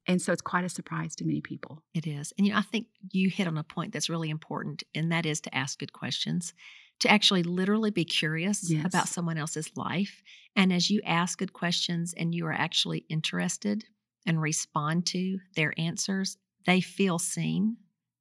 And 0.06 0.20
so 0.20 0.32
it's 0.32 0.40
quite 0.40 0.64
a 0.64 0.70
surprise 0.70 1.14
to 1.16 1.26
many 1.26 1.42
people. 1.42 1.82
It 1.92 2.06
is. 2.06 2.32
And 2.38 2.46
you 2.46 2.54
know, 2.54 2.58
I 2.58 2.62
think 2.62 2.86
you 3.12 3.28
hit 3.28 3.46
on 3.46 3.58
a 3.58 3.62
point 3.62 3.92
that's 3.92 4.08
really 4.08 4.30
important, 4.30 4.82
and 4.94 5.12
that 5.12 5.26
is 5.26 5.42
to 5.42 5.54
ask 5.54 5.78
good 5.78 5.92
questions, 5.92 6.54
to 7.00 7.10
actually 7.10 7.42
literally 7.42 7.90
be 7.90 8.04
curious 8.06 8.70
Yes. 8.70 8.86
about 8.86 9.08
someone 9.08 9.36
else's 9.36 9.70
life. 9.76 10.22
And 10.56 10.72
as 10.72 10.90
you 10.90 11.02
ask 11.04 11.38
good 11.38 11.52
questions 11.52 12.14
and 12.16 12.34
you 12.34 12.46
are 12.46 12.52
actually 12.52 13.04
interested 13.10 13.84
and 14.26 14.40
respond 14.40 15.04
to 15.06 15.38
their 15.54 15.74
answers, 15.78 16.38
they 16.66 16.80
feel 16.80 17.18
seen 17.18 17.76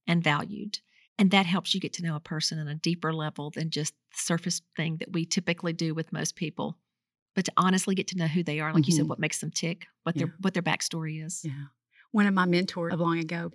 and 0.05 0.21
valued. 0.21 0.79
And 1.17 1.31
that 1.31 1.45
helps 1.45 1.73
you 1.73 1.79
get 1.79 1.93
to 1.93 2.03
know 2.03 2.15
a 2.15 2.21
person 2.21 2.59
on 2.59 2.67
a 2.67 2.75
deeper 2.75 3.13
level 3.13 3.51
than 3.51 3.69
just 3.69 3.93
the 4.11 4.17
surface 4.17 4.61
thing 4.75 4.97
that 4.97 5.13
we 5.13 5.25
typically 5.25 5.73
do 5.73 5.93
with 5.93 6.13
most 6.13 6.35
people. 6.35 6.77
But 7.35 7.45
to 7.45 7.51
honestly 7.57 7.95
get 7.95 8.07
to 8.09 8.17
know 8.17 8.27
who 8.27 8.43
they 8.43 8.59
are, 8.59 8.73
like 8.73 8.87
you 8.87 8.93
said, 8.93 9.05
Mhm. 9.05 9.09
what 9.09 9.19
makes 9.19 9.39
them 9.39 9.51
tick, 9.51 9.87
what 10.03 10.15
their 10.15 10.35
what 10.41 10.53
their 10.53 10.63
backstory 10.63 11.23
is. 11.23 11.45
Yeah. 11.45 11.65
One 12.11 12.25
of 12.25 12.33
my 12.33 12.45
mentors 12.45 12.91
of 12.93 12.99
long 12.99 13.19
ago, 13.19 13.51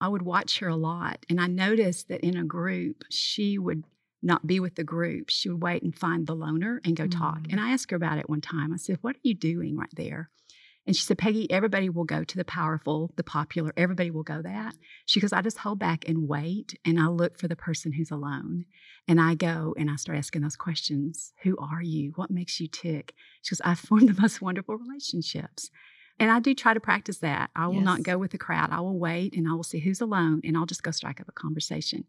I 0.00 0.08
would 0.08 0.22
watch 0.22 0.58
her 0.58 0.68
a 0.68 0.76
lot. 0.76 1.24
And 1.28 1.40
I 1.40 1.46
noticed 1.46 2.08
that 2.08 2.20
in 2.22 2.36
a 2.36 2.44
group, 2.44 3.04
she 3.10 3.56
would 3.58 3.84
not 4.22 4.46
be 4.46 4.58
with 4.58 4.74
the 4.74 4.84
group. 4.84 5.30
She 5.30 5.48
would 5.48 5.62
wait 5.62 5.82
and 5.82 5.96
find 5.96 6.26
the 6.26 6.34
loner 6.34 6.80
and 6.84 6.96
go 6.96 7.06
talk. 7.06 7.42
Mm. 7.42 7.52
And 7.52 7.60
I 7.60 7.70
asked 7.72 7.90
her 7.90 7.96
about 7.96 8.18
it 8.18 8.28
one 8.28 8.40
time. 8.40 8.72
I 8.72 8.76
said, 8.76 8.98
What 9.00 9.16
are 9.16 9.20
you 9.22 9.34
doing 9.34 9.76
right 9.76 9.94
there? 9.94 10.30
And 10.86 10.94
she 10.94 11.02
said, 11.02 11.16
Peggy, 11.18 11.50
everybody 11.50 11.88
will 11.88 12.04
go 12.04 12.24
to 12.24 12.36
the 12.36 12.44
powerful, 12.44 13.10
the 13.16 13.24
popular, 13.24 13.72
everybody 13.76 14.10
will 14.10 14.22
go 14.22 14.42
that. 14.42 14.74
She 15.06 15.18
goes, 15.20 15.32
I 15.32 15.40
just 15.40 15.58
hold 15.58 15.78
back 15.78 16.06
and 16.06 16.28
wait 16.28 16.78
and 16.84 17.00
I 17.00 17.06
look 17.06 17.38
for 17.38 17.48
the 17.48 17.56
person 17.56 17.92
who's 17.92 18.10
alone. 18.10 18.66
And 19.08 19.20
I 19.20 19.34
go 19.34 19.74
and 19.78 19.90
I 19.90 19.96
start 19.96 20.18
asking 20.18 20.42
those 20.42 20.56
questions 20.56 21.32
Who 21.42 21.56
are 21.58 21.82
you? 21.82 22.12
What 22.16 22.30
makes 22.30 22.60
you 22.60 22.68
tick? 22.68 23.14
She 23.42 23.54
goes, 23.54 23.62
I've 23.64 23.78
formed 23.88 24.08
the 24.08 24.20
most 24.20 24.42
wonderful 24.42 24.76
relationships. 24.76 25.70
And 26.18 26.30
I 26.30 26.38
do 26.38 26.54
try 26.54 26.74
to 26.74 26.80
practice 26.80 27.18
that. 27.18 27.50
I 27.56 27.66
will 27.66 27.80
not 27.80 28.04
go 28.04 28.18
with 28.18 28.30
the 28.30 28.38
crowd. 28.38 28.70
I 28.70 28.80
will 28.80 28.98
wait 28.98 29.34
and 29.34 29.48
I 29.48 29.54
will 29.54 29.64
see 29.64 29.80
who's 29.80 30.00
alone 30.00 30.42
and 30.44 30.56
I'll 30.56 30.66
just 30.66 30.84
go 30.84 30.92
strike 30.92 31.20
up 31.20 31.28
a 31.28 31.32
conversation. 31.32 32.04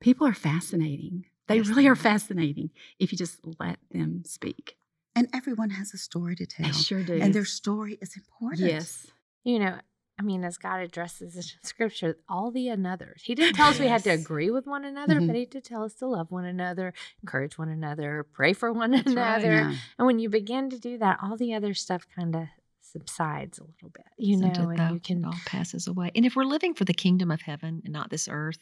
People 0.00 0.26
are 0.26 0.34
fascinating. 0.34 1.24
They 1.46 1.56
Yes, 1.56 1.68
really 1.68 1.86
are. 1.86 1.94
fascinating 1.96 2.70
if 2.98 3.12
you 3.12 3.18
just 3.18 3.38
let 3.58 3.78
them 3.90 4.24
speak. 4.26 4.76
And 5.16 5.28
everyone 5.34 5.70
has 5.70 5.92
a 5.94 5.98
story 5.98 6.36
to 6.36 6.46
tell. 6.46 6.66
They 6.66 6.72
sure 6.72 7.02
do. 7.02 7.18
And 7.20 7.34
their 7.34 7.44
story 7.44 7.98
is 8.00 8.14
important. 8.16 8.68
yes. 8.70 9.06
You 9.44 9.58
know, 9.60 9.78
I 10.18 10.22
mean, 10.22 10.44
as 10.44 10.56
God 10.58 10.80
addresses 10.80 11.36
in 11.36 11.42
Scripture, 11.62 12.16
all 12.28 12.50
the 12.50 12.66
anothers. 12.66 13.22
He 13.22 13.34
didn't 13.34 13.54
tell 13.54 13.68
us 13.68 13.78
we 13.78 13.86
had 13.86 14.02
to 14.04 14.10
agree 14.10 14.50
with 14.50 14.66
one 14.66 14.84
another, 14.84 15.16
Mhm. 15.20 15.26
but 15.26 15.36
He 15.36 15.44
did 15.46 15.64
tell 15.64 15.84
us 15.84 15.94
to 15.96 16.06
love 16.06 16.30
one 16.30 16.44
another, 16.44 16.92
encourage 17.22 17.58
one 17.58 17.68
another, 17.68 18.26
pray 18.32 18.52
for 18.52 18.72
one 18.72 18.92
right. 18.92 19.06
another. 19.06 19.52
Yeah. 19.52 19.74
And 19.98 20.06
when 20.06 20.18
you 20.18 20.28
begin 20.28 20.70
to 20.70 20.78
do 20.78 20.96
that, 20.98 21.18
all 21.22 21.36
the 21.36 21.54
other 21.54 21.74
stuff 21.74 22.06
kind 22.14 22.34
of 22.36 22.48
subsides 22.80 23.58
a 23.58 23.64
little 23.64 23.90
bit, 23.90 24.06
you 24.16 24.36
know, 24.38 24.46
and 24.70 24.94
you 24.94 25.00
can. 25.00 25.22
It 25.24 25.26
all 25.26 25.34
passes 25.44 25.86
away. 25.86 26.10
And 26.14 26.24
if 26.24 26.34
we're 26.36 26.44
living 26.44 26.72
for 26.74 26.84
the 26.84 26.94
kingdom 26.94 27.30
of 27.30 27.42
heaven 27.42 27.82
and 27.84 27.92
not 27.92 28.10
this 28.10 28.26
earth, 28.30 28.58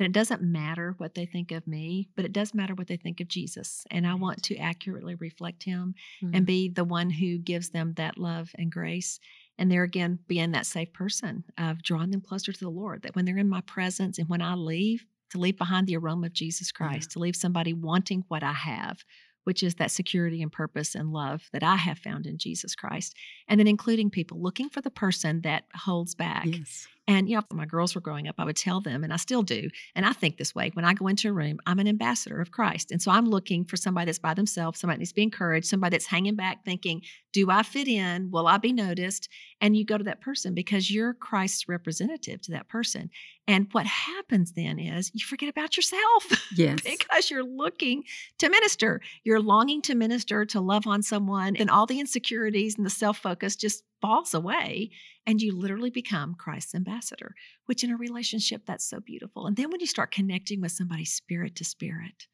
then 0.00 0.06
it 0.06 0.12
doesn't 0.12 0.40
matter 0.40 0.94
what 0.96 1.14
they 1.14 1.26
think 1.26 1.52
of 1.52 1.66
me, 1.66 2.08
but 2.16 2.24
it 2.24 2.32
does 2.32 2.54
matter 2.54 2.74
what 2.74 2.86
they 2.86 2.96
think 2.96 3.20
of 3.20 3.28
Jesus. 3.28 3.84
And 3.90 4.06
I 4.06 4.14
want 4.14 4.42
to 4.44 4.56
accurately 4.56 5.14
reflect 5.14 5.62
him 5.64 5.94
Mhm. 6.22 6.30
and 6.34 6.46
be 6.46 6.70
the 6.70 6.84
one 6.84 7.10
who 7.10 7.36
gives 7.36 7.68
them 7.68 7.92
that 7.94 8.16
love 8.16 8.50
and 8.54 8.72
grace. 8.72 9.20
And 9.58 9.70
there 9.70 9.82
again, 9.82 10.18
being 10.26 10.52
that 10.52 10.64
safe 10.64 10.90
person 10.94 11.44
of 11.58 11.82
drawing 11.82 12.12
them 12.12 12.22
closer 12.22 12.50
to 12.50 12.60
the 12.60 12.70
Lord, 12.70 13.02
that 13.02 13.14
when 13.14 13.26
they're 13.26 13.36
in 13.36 13.46
my 13.50 13.60
presence 13.60 14.18
and 14.18 14.26
when 14.26 14.40
I 14.40 14.54
leave, 14.54 15.04
to 15.32 15.38
leave 15.38 15.58
behind 15.58 15.86
the 15.86 15.98
aroma 15.98 16.28
of 16.28 16.32
Jesus 16.32 16.72
Christ, 16.72 17.10
to 17.10 17.18
leave 17.18 17.36
somebody 17.36 17.74
wanting 17.74 18.24
what 18.28 18.42
I 18.42 18.54
have, 18.54 19.04
which 19.44 19.62
is 19.62 19.74
that 19.74 19.90
security 19.90 20.40
and 20.42 20.50
purpose 20.50 20.94
and 20.94 21.12
love 21.12 21.48
that 21.52 21.62
I 21.62 21.76
have 21.76 21.98
found 21.98 22.26
in 22.26 22.38
Jesus 22.38 22.74
Christ. 22.74 23.14
And 23.48 23.60
then 23.60 23.66
including 23.68 24.08
people 24.10 24.40
looking 24.40 24.70
for 24.70 24.80
the 24.80 24.90
person 24.90 25.42
that 25.42 25.64
holds 25.74 26.14
back. 26.14 26.46
Yes. 26.46 26.88
And, 27.10 27.28
you 27.28 27.34
know, 27.34 27.42
my 27.52 27.66
girls 27.66 27.96
were 27.96 28.00
growing 28.00 28.28
up, 28.28 28.36
I 28.38 28.44
would 28.44 28.54
tell 28.54 28.80
them, 28.80 29.02
and 29.02 29.12
I 29.12 29.16
still 29.16 29.42
do, 29.42 29.68
and 29.96 30.06
I 30.06 30.12
think 30.12 30.36
this 30.36 30.54
way 30.54 30.70
when 30.74 30.84
I 30.84 30.94
go 30.94 31.08
into 31.08 31.28
a 31.28 31.32
room, 31.32 31.58
I'm 31.66 31.80
an 31.80 31.88
ambassador 31.88 32.40
of 32.40 32.52
Christ. 32.52 32.92
And 32.92 33.02
so 33.02 33.10
I'm 33.10 33.28
looking 33.28 33.64
for 33.64 33.76
somebody 33.76 34.06
that's 34.06 34.20
by 34.20 34.32
themselves, 34.32 34.78
somebody 34.78 34.98
that 34.98 35.00
needs 35.00 35.10
to 35.10 35.16
be 35.16 35.24
encouraged, 35.24 35.66
somebody 35.66 35.94
that's 35.94 36.06
hanging 36.06 36.36
back 36.36 36.64
thinking, 36.64 37.02
do 37.32 37.50
I 37.50 37.64
fit 37.64 37.88
in? 37.88 38.30
Will 38.30 38.46
I 38.46 38.58
be 38.58 38.72
noticed? 38.72 39.28
And 39.60 39.76
you 39.76 39.84
go 39.84 39.98
to 39.98 40.04
that 40.04 40.20
person 40.20 40.54
because 40.54 40.88
you're 40.88 41.12
Christ's 41.12 41.68
representative 41.68 42.42
to 42.42 42.52
that 42.52 42.68
person. 42.68 43.10
And 43.48 43.66
what 43.72 43.86
happens 43.86 44.52
then 44.52 44.78
is 44.78 45.10
you 45.12 45.24
forget 45.26 45.48
about 45.48 45.76
yourself 45.76 46.26
Yes. 46.56 46.78
because 46.82 47.28
you're 47.28 47.42
looking 47.42 48.04
to 48.38 48.48
minister. 48.48 49.00
You're 49.24 49.40
longing 49.40 49.82
to 49.82 49.96
minister, 49.96 50.44
to 50.46 50.60
love 50.60 50.86
on 50.86 51.02
someone, 51.02 51.56
and 51.56 51.68
all 51.70 51.86
the 51.86 51.98
insecurities 51.98 52.76
and 52.76 52.86
the 52.86 52.90
self 52.90 53.18
focus 53.18 53.56
just 53.56 53.82
falls 54.00 54.32
away. 54.32 54.90
And 55.30 55.40
you 55.40 55.54
literally 55.54 55.90
become 55.90 56.34
Christ's 56.34 56.74
ambassador, 56.74 57.36
which 57.66 57.84
in 57.84 57.92
a 57.92 57.96
relationship, 57.96 58.62
that's 58.66 58.84
so 58.84 58.98
beautiful. 58.98 59.46
And 59.46 59.54
then 59.56 59.70
when 59.70 59.78
you 59.78 59.86
start 59.86 60.10
connecting 60.10 60.60
with 60.60 60.72
somebody 60.72 61.04
spirit 61.04 61.54
to 61.56 61.64
spirit, 61.64 62.26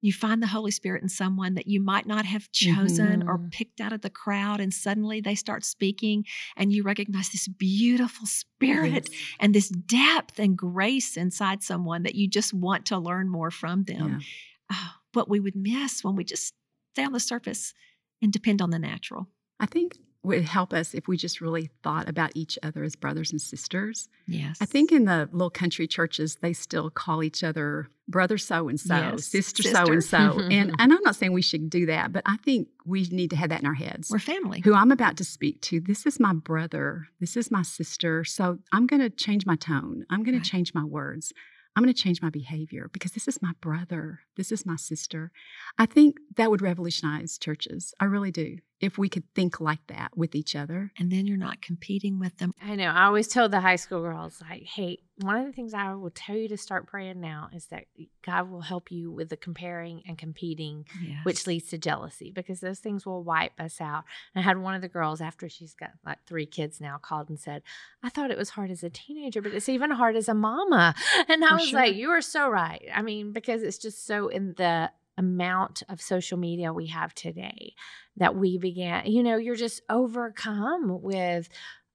you 0.00 0.12
find 0.12 0.42
the 0.42 0.48
Holy 0.48 0.72
Spirit 0.72 1.04
in 1.04 1.08
someone 1.08 1.54
that 1.54 1.68
you 1.68 1.80
might 1.80 2.04
not 2.04 2.24
have 2.24 2.50
chosen 2.50 3.22
or 3.28 3.38
Mhm. 3.38 3.52
picked 3.52 3.80
out 3.80 3.92
of 3.92 4.00
the 4.00 4.10
crowd, 4.10 4.58
and 4.58 4.74
suddenly 4.74 5.20
they 5.20 5.36
start 5.36 5.64
speaking, 5.64 6.26
and 6.56 6.72
you 6.72 6.82
recognize 6.82 7.28
this 7.28 7.46
beautiful 7.46 8.26
spirit 8.26 9.08
Yes. 9.08 9.20
and 9.38 9.54
this 9.54 9.68
depth 9.68 10.40
and 10.40 10.58
grace 10.58 11.16
inside 11.16 11.62
someone 11.62 12.02
that 12.02 12.16
you 12.16 12.26
just 12.26 12.52
want 12.52 12.86
to 12.86 12.98
learn 12.98 13.28
more 13.28 13.52
from 13.52 13.84
them. 13.84 14.18
Yeah. 14.18 14.72
Oh, 14.72 14.94
what 15.12 15.28
we 15.28 15.38
would 15.38 15.54
miss 15.54 16.02
when 16.02 16.16
we 16.16 16.24
just 16.24 16.52
stay 16.94 17.04
on 17.04 17.12
the 17.12 17.20
surface 17.20 17.72
and 18.20 18.32
depend 18.32 18.60
on 18.60 18.70
the 18.70 18.80
natural. 18.80 19.28
I 19.60 19.66
think 19.66 19.96
would 20.24 20.44
help 20.44 20.72
us 20.72 20.94
if 20.94 21.08
we 21.08 21.16
just 21.16 21.40
really 21.40 21.70
thought 21.82 22.08
about 22.08 22.30
each 22.34 22.58
other 22.62 22.84
as 22.84 22.94
brothers 22.94 23.32
and 23.32 23.40
sisters. 23.40 24.08
Yes. 24.26 24.58
I 24.60 24.66
think 24.66 24.92
in 24.92 25.04
the 25.04 25.28
little 25.32 25.50
country 25.50 25.86
churches, 25.88 26.36
they 26.36 26.52
still 26.52 26.90
call 26.90 27.24
each 27.24 27.42
other 27.42 27.88
brother 28.08 28.38
so 28.38 28.68
and 28.68 28.78
so, 28.78 29.16
sister 29.16 29.62
so 29.62 29.86
and 29.86 30.04
so. 30.04 30.38
And 30.38 30.74
and 30.78 30.92
I'm 30.92 31.02
not 31.02 31.16
saying 31.16 31.32
we 31.32 31.42
should 31.42 31.70
do 31.70 31.86
that, 31.86 32.12
but 32.12 32.22
I 32.26 32.36
think 32.38 32.68
we 32.84 33.02
need 33.10 33.30
to 33.30 33.36
have 33.36 33.50
that 33.50 33.60
in 33.60 33.66
our 33.66 33.74
heads. 33.74 34.10
we're 34.10 34.18
family. 34.18 34.60
Who 34.60 34.74
I'm 34.74 34.92
about 34.92 35.16
to 35.18 35.24
speak 35.24 35.60
to, 35.62 35.80
this 35.80 36.06
is 36.06 36.20
my 36.20 36.32
brother, 36.32 37.08
this 37.20 37.36
is 37.36 37.50
my 37.50 37.62
sister. 37.62 38.24
So 38.24 38.58
I'm 38.72 38.86
going 38.86 39.00
to 39.02 39.10
change 39.10 39.46
my 39.46 39.56
tone. 39.56 40.04
I'm 40.10 40.22
Right. 40.22 40.42
to 40.42 40.50
change 40.50 40.72
my 40.74 40.84
words. 40.84 41.32
I'm 41.74 41.82
going 41.82 41.94
to 41.94 42.00
change 42.02 42.20
my 42.20 42.28
behavior 42.30 42.90
because 42.92 43.12
this 43.12 43.26
is 43.26 43.40
my 43.40 43.52
brother. 43.60 44.20
This 44.36 44.52
is 44.52 44.66
my 44.66 44.76
sister. 44.76 45.32
I 45.78 45.86
think 45.86 46.18
that 46.36 46.50
would 46.50 46.60
revolutionize 46.60 47.38
churches. 47.38 47.94
I 47.98 48.04
really 48.04 48.30
do. 48.30 48.58
If 48.82 48.98
we 48.98 49.08
could 49.08 49.24
think 49.34 49.60
like 49.60 49.86
that 49.86 50.10
with 50.16 50.34
each 50.34 50.54
other. 50.56 50.90
and 50.98 51.10
then 51.10 51.26
you're 51.26 51.36
not 51.38 51.62
competing 51.62 52.18
with 52.18 52.36
them. 52.38 52.52
I 52.60 52.74
know. 52.74 52.88
I 52.90 53.04
always 53.04 53.28
tell 53.28 53.48
the 53.48 53.60
high 53.60 53.76
school 53.76 54.02
girls, 54.02 54.42
like, 54.50 54.64
hey, 54.64 54.98
one 55.20 55.36
of 55.36 55.46
the 55.46 55.52
things 55.52 55.72
I 55.72 55.94
will 55.94 56.10
tell 56.10 56.34
you 56.36 56.48
to 56.48 56.56
start 56.56 56.86
praying 56.88 57.20
now 57.20 57.48
is 57.54 57.66
that 57.66 57.84
God 58.26 58.50
will 58.50 58.60
help 58.62 58.90
you 58.90 59.10
with 59.12 59.28
the 59.28 59.36
comparing 59.36 60.02
and 60.06 60.18
competing, 60.18 60.84
Yes. 61.00 61.24
which 61.24 61.46
leads 61.46 61.68
to 61.70 61.78
jealousy, 61.78 62.32
because 62.34 62.58
those 62.60 62.80
things 62.80 63.06
will 63.06 63.22
wipe 63.22 63.52
us 63.60 63.80
out. 63.80 64.02
And 64.34 64.42
I 64.42 64.44
had 64.44 64.58
one 64.58 64.74
of 64.74 64.82
the 64.82 64.88
girls, 64.88 65.20
after 65.20 65.48
she's 65.48 65.74
got 65.74 65.90
like 66.04 66.18
three 66.26 66.46
kids 66.46 66.80
now, 66.80 66.98
called 66.98 67.28
and 67.28 67.38
said, 67.38 67.62
I 68.02 68.08
thought 68.08 68.30
it 68.32 68.38
was 68.38 68.50
hard 68.50 68.70
as 68.72 68.82
a 68.82 68.90
teenager, 68.90 69.40
but 69.42 69.52
it's 69.54 69.68
even 69.68 69.92
hard 69.92 70.16
as 70.16 70.28
a 70.28 70.34
mama. 70.34 70.94
And 71.28 71.44
I 71.44 71.50
For 71.50 71.54
was 71.54 71.68
sure. 71.68 71.78
like, 71.80 71.94
you 71.94 72.10
are 72.10 72.20
so 72.20 72.48
right. 72.48 72.88
I 72.92 73.02
mean, 73.02 73.32
because 73.32 73.62
it's 73.62 73.78
just 73.78 74.04
so 74.06 74.26
in 74.28 74.54
the 74.56 74.90
amount 75.18 75.82
of 75.88 76.00
social 76.00 76.38
media 76.38 76.72
we 76.72 76.86
have 76.86 77.14
today 77.14 77.74
that 78.16 78.34
we 78.36 78.58
began, 78.58 79.06
you 79.06 79.22
know, 79.22 79.36
you're 79.36 79.54
just 79.54 79.82
overcome 79.88 81.02
with, 81.02 81.48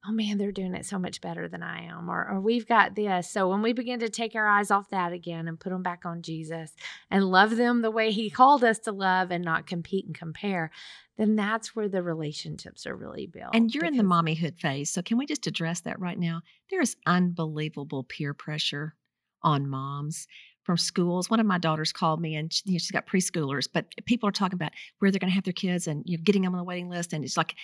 oh 0.08 0.12
man, 0.12 0.38
they're 0.38 0.52
doing 0.52 0.76
it 0.76 0.86
so 0.86 0.98
much 0.98 1.20
better 1.20 1.48
than 1.48 1.64
I 1.64 1.86
am, 1.86 2.10
or, 2.10 2.30
or 2.30 2.40
we've 2.40 2.68
got 2.68 2.96
this. 2.96 3.30
So 3.30 3.50
when 3.50 3.62
we 3.62 3.74
begin 3.74 4.00
to 4.00 4.10
take 4.10 4.36
our 4.36 4.48
eyes 4.48 4.72
off 4.72 4.90
that 4.92 5.12
again 5.12 5.48
and 5.48 5.60
put 5.60 5.72
them 5.72 5.84
back 5.84 6.06
on 6.06 6.22
Jesus 6.22 6.74
and 7.12 7.26
love 7.26 7.58
them 7.58 7.82
the 7.82 7.92
way 7.92 8.12
He 8.12 8.30
called 8.30 8.64
us 8.64 8.80
to 8.80 8.92
love 8.92 9.32
and 9.32 9.44
not 9.44 9.68
compete 9.68 10.06
and 10.06 10.16
compare, 10.16 10.72
then 11.18 11.36
that's 11.36 11.76
where 11.76 11.90
the 11.90 12.04
relationships 12.04 12.86
are 12.86 12.96
really 12.96 13.26
built. 13.26 13.54
and 13.54 13.74
you're 13.74 13.86
in 13.86 13.98
the 13.98 14.04
mommyhood 14.04 14.60
phase. 14.60 14.92
So 14.92 15.02
can 15.02 15.18
we 15.18 15.26
just 15.26 15.48
address 15.48 15.82
that 15.82 16.00
right 16.00 16.20
now? 16.20 16.42
There 16.70 16.82
is 16.82 16.96
unbelievable 17.06 18.04
peer 18.04 18.34
pressure 18.34 18.96
on 19.42 19.68
moms 19.68 20.28
from 20.68 20.78
schools. 20.78 21.30
One 21.30 21.40
of 21.40 21.46
my 21.46 21.58
daughters 21.58 21.94
called 21.94 22.22
me 22.22 22.36
and 22.36 22.52
she, 22.54 22.62
you 22.66 22.74
know, 22.74 22.78
she's 22.78 22.92
got 22.92 23.08
preschoolers, 23.08 23.68
but 23.74 23.86
people 24.06 24.28
are 24.28 24.34
talking 24.34 24.58
about 24.58 24.74
where 25.00 25.10
they're 25.10 25.20
going 25.20 25.32
to 25.32 25.36
have 25.36 25.46
their 25.46 25.54
kids 25.54 25.88
and 25.88 26.04
you 26.06 26.18
know, 26.18 26.24
getting 26.24 26.44
them 26.44 26.54
on 26.54 26.60
the 26.60 26.66
waiting 26.66 26.90
list. 26.90 27.14
And 27.14 27.24
it's 27.24 27.38
like, 27.38 27.56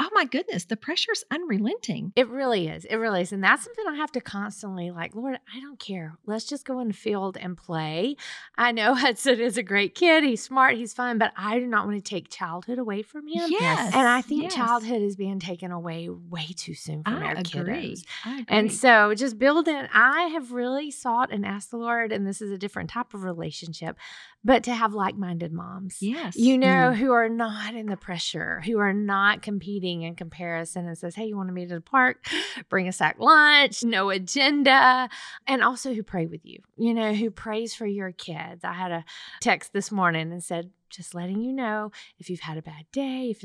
oh 0.00 0.08
my 0.14 0.24
goodness, 0.24 0.64
the 0.64 0.76
pressure's 0.76 1.24
unrelenting. 1.30 2.12
It 2.16 2.26
really 2.28 2.68
is. 2.68 2.86
It 2.86 2.96
really 2.96 3.20
is. 3.20 3.32
And 3.32 3.44
that's 3.44 3.62
something 3.64 3.84
I 3.86 3.96
have 3.96 4.10
to 4.12 4.20
constantly 4.20 4.90
like, 4.90 5.14
Lord, 5.14 5.38
I 5.54 5.60
don't 5.60 5.78
care. 5.78 6.16
Let's 6.24 6.46
just 6.46 6.64
go 6.64 6.80
in 6.80 6.88
the 6.88 6.94
field 6.94 7.36
and 7.38 7.54
play. 7.54 8.16
I 8.56 8.72
know 8.72 8.94
Hudson 9.00 9.38
is 9.38 9.58
a 9.58 9.62
great 9.62 9.94
kid. 9.94 10.24
He's 10.24 10.42
smart. 10.42 10.76
He's 10.76 10.94
fun, 10.94 11.18
but 11.18 11.32
I 11.36 11.58
do 11.58 11.66
not 11.66 11.86
want 11.86 12.02
to 12.02 12.08
take 12.08 12.30
childhood 12.30 12.78
away 12.78 13.02
from 13.02 13.28
him. 13.28 13.50
Yes. 13.50 13.94
And 13.94 14.08
I 14.08 14.22
think 14.22 14.44
yes. 14.44 14.54
childhood 14.54 15.02
is 15.02 15.16
being 15.16 15.38
taken 15.38 15.70
away 15.70 16.08
way 16.08 16.46
too 16.56 16.74
soon 16.74 17.02
from 17.04 17.22
I 17.22 17.26
our 17.26 17.32
agree. 17.32 17.42
kiddos. 17.42 18.04
I 18.24 18.32
agree. 18.32 18.44
And 18.48 18.72
so 18.72 19.14
just 19.14 19.38
building, 19.38 19.86
I 19.92 20.28
have 20.28 20.52
really 20.52 20.90
sought 20.90 21.30
and 21.30 21.44
asked 21.44 21.70
the 21.70 21.76
Lord, 21.76 22.10
and 22.10 22.26
this 22.26 22.40
is 22.40 22.50
a 22.50 22.58
different 22.58 22.88
type 22.88 23.12
of 23.12 23.22
relationship, 23.22 23.98
but 24.42 24.64
to 24.64 24.74
have 24.74 24.94
like 24.94 25.16
minded 25.16 25.52
moms. 25.52 25.98
yes. 26.00 26.36
You 26.36 26.56
know, 26.56 26.92
mm. 26.92 26.96
who 26.96 27.12
are 27.12 27.28
not 27.28 27.74
in 27.74 27.86
the 27.86 27.98
pressure, 27.98 28.62
who 28.64 28.78
are 28.78 28.94
not 28.94 29.42
competing 29.42 29.89
in 30.02 30.14
comparison 30.14 30.86
and 30.86 30.96
says, 30.96 31.14
Hey, 31.14 31.26
you 31.26 31.36
want 31.36 31.48
to 31.48 31.52
meet 31.52 31.70
at 31.70 31.74
the 31.76 31.80
park? 31.80 32.24
Bring 32.68 32.88
a 32.88 32.92
sack 32.92 33.16
lunch, 33.18 33.82
no 33.82 34.10
agenda. 34.10 35.08
And 35.46 35.62
also 35.62 35.92
who 35.94 36.02
pray 36.02 36.26
with 36.26 36.44
you, 36.44 36.60
you 36.76 36.94
know, 36.94 37.12
who 37.12 37.30
prays 37.30 37.74
for 37.74 37.86
your 37.86 38.12
kids. 38.12 38.64
I 38.64 38.72
had 38.72 38.92
a 38.92 39.04
text 39.40 39.72
this 39.72 39.90
morning 39.92 40.32
and 40.32 40.42
said, 40.42 40.70
just 40.88 41.14
letting 41.14 41.40
you 41.40 41.52
know 41.52 41.92
if 42.18 42.28
you've 42.28 42.40
had 42.40 42.58
a 42.58 42.62
bad 42.62 42.84
day, 42.90 43.30
if 43.30 43.44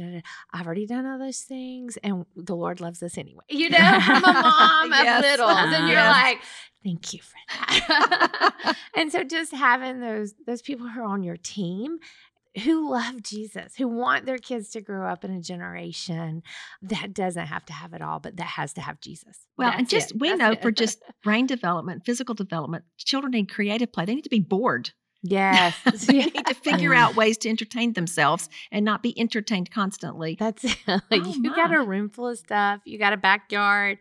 I've 0.52 0.66
already 0.66 0.88
done 0.88 1.06
all 1.06 1.20
those 1.20 1.42
things, 1.42 1.96
and 2.04 2.26
the 2.36 2.56
Lord 2.56 2.82
loves 2.82 3.04
us 3.04 3.20
anyway. 3.20 3.44
You 3.50 3.70
know, 3.70 4.00
from 4.04 4.24
a 4.24 4.34
mom 4.34 4.90
Yes. 4.92 5.24
of 5.24 5.30
littles, 5.46 5.74
and 5.74 5.88
you're 5.88 6.00
Yes. 6.00 6.12
like, 6.24 6.40
thank 6.84 7.14
you 7.14 7.20
for 7.22 7.38
that. 7.60 8.76
and 8.96 9.12
so 9.12 9.24
just 9.24 9.52
having 9.54 10.00
those 10.00 10.34
those 10.48 10.64
people 10.64 10.88
who 10.88 11.02
are 11.02 11.06
on 11.06 11.22
your 11.22 11.38
team 11.38 12.00
who 12.64 12.92
love 12.92 13.22
Jesus, 13.22 13.74
who 13.78 13.88
want 13.88 14.26
their 14.26 14.38
kids 14.38 14.70
to 14.72 14.82
grow 14.82 15.08
up 15.08 15.24
in 15.26 15.32
a 15.32 15.42
generation 15.42 16.44
that 16.82 17.14
doesn't 17.14 17.48
have 17.48 17.66
to 17.66 17.74
have 17.74 17.94
it 17.94 18.02
all, 18.02 18.20
but 18.20 18.38
that 18.38 18.44
has 18.48 18.74
to 18.74 18.82
have 18.82 19.02
Jesus. 19.02 19.38
Well, 19.58 19.70
That's 19.70 19.80
and 19.80 19.90
just 19.90 20.12
it. 20.12 20.22
we 20.22 20.30
That's 20.30 20.40
know 20.40 20.52
it. 20.52 20.62
for 20.62 20.72
just 20.72 21.02
brain 21.24 21.48
development, 21.48 22.04
physical 22.06 22.36
development, 22.36 22.86
children 22.98 23.32
need 23.32 23.52
creative 23.52 23.92
play. 23.92 24.06
They 24.06 24.16
need 24.16 24.24
to 24.24 24.30
be 24.30 24.40
bored. 24.40 24.92
Yes, 25.26 25.76
they 26.08 26.20
need 26.26 26.46
to 26.46 26.54
figure 26.54 26.94
Yeah. 26.94 27.06
out 27.08 27.16
ways 27.16 27.38
to 27.40 27.50
entertain 27.50 27.94
themselves 27.94 28.50
and 28.72 28.86
not 28.86 29.02
be 29.04 29.18
entertained 29.20 29.72
constantly. 29.72 30.36
That's 30.40 30.64
it. 30.64 30.78
Oh, 30.88 31.02
you 31.12 31.54
got 31.56 31.74
a 31.74 31.82
room 31.82 32.10
full 32.10 32.28
of 32.30 32.38
stuff. 32.38 32.82
You 32.86 32.98
got 32.98 33.14
a 33.14 33.18
backyard. 33.18 33.98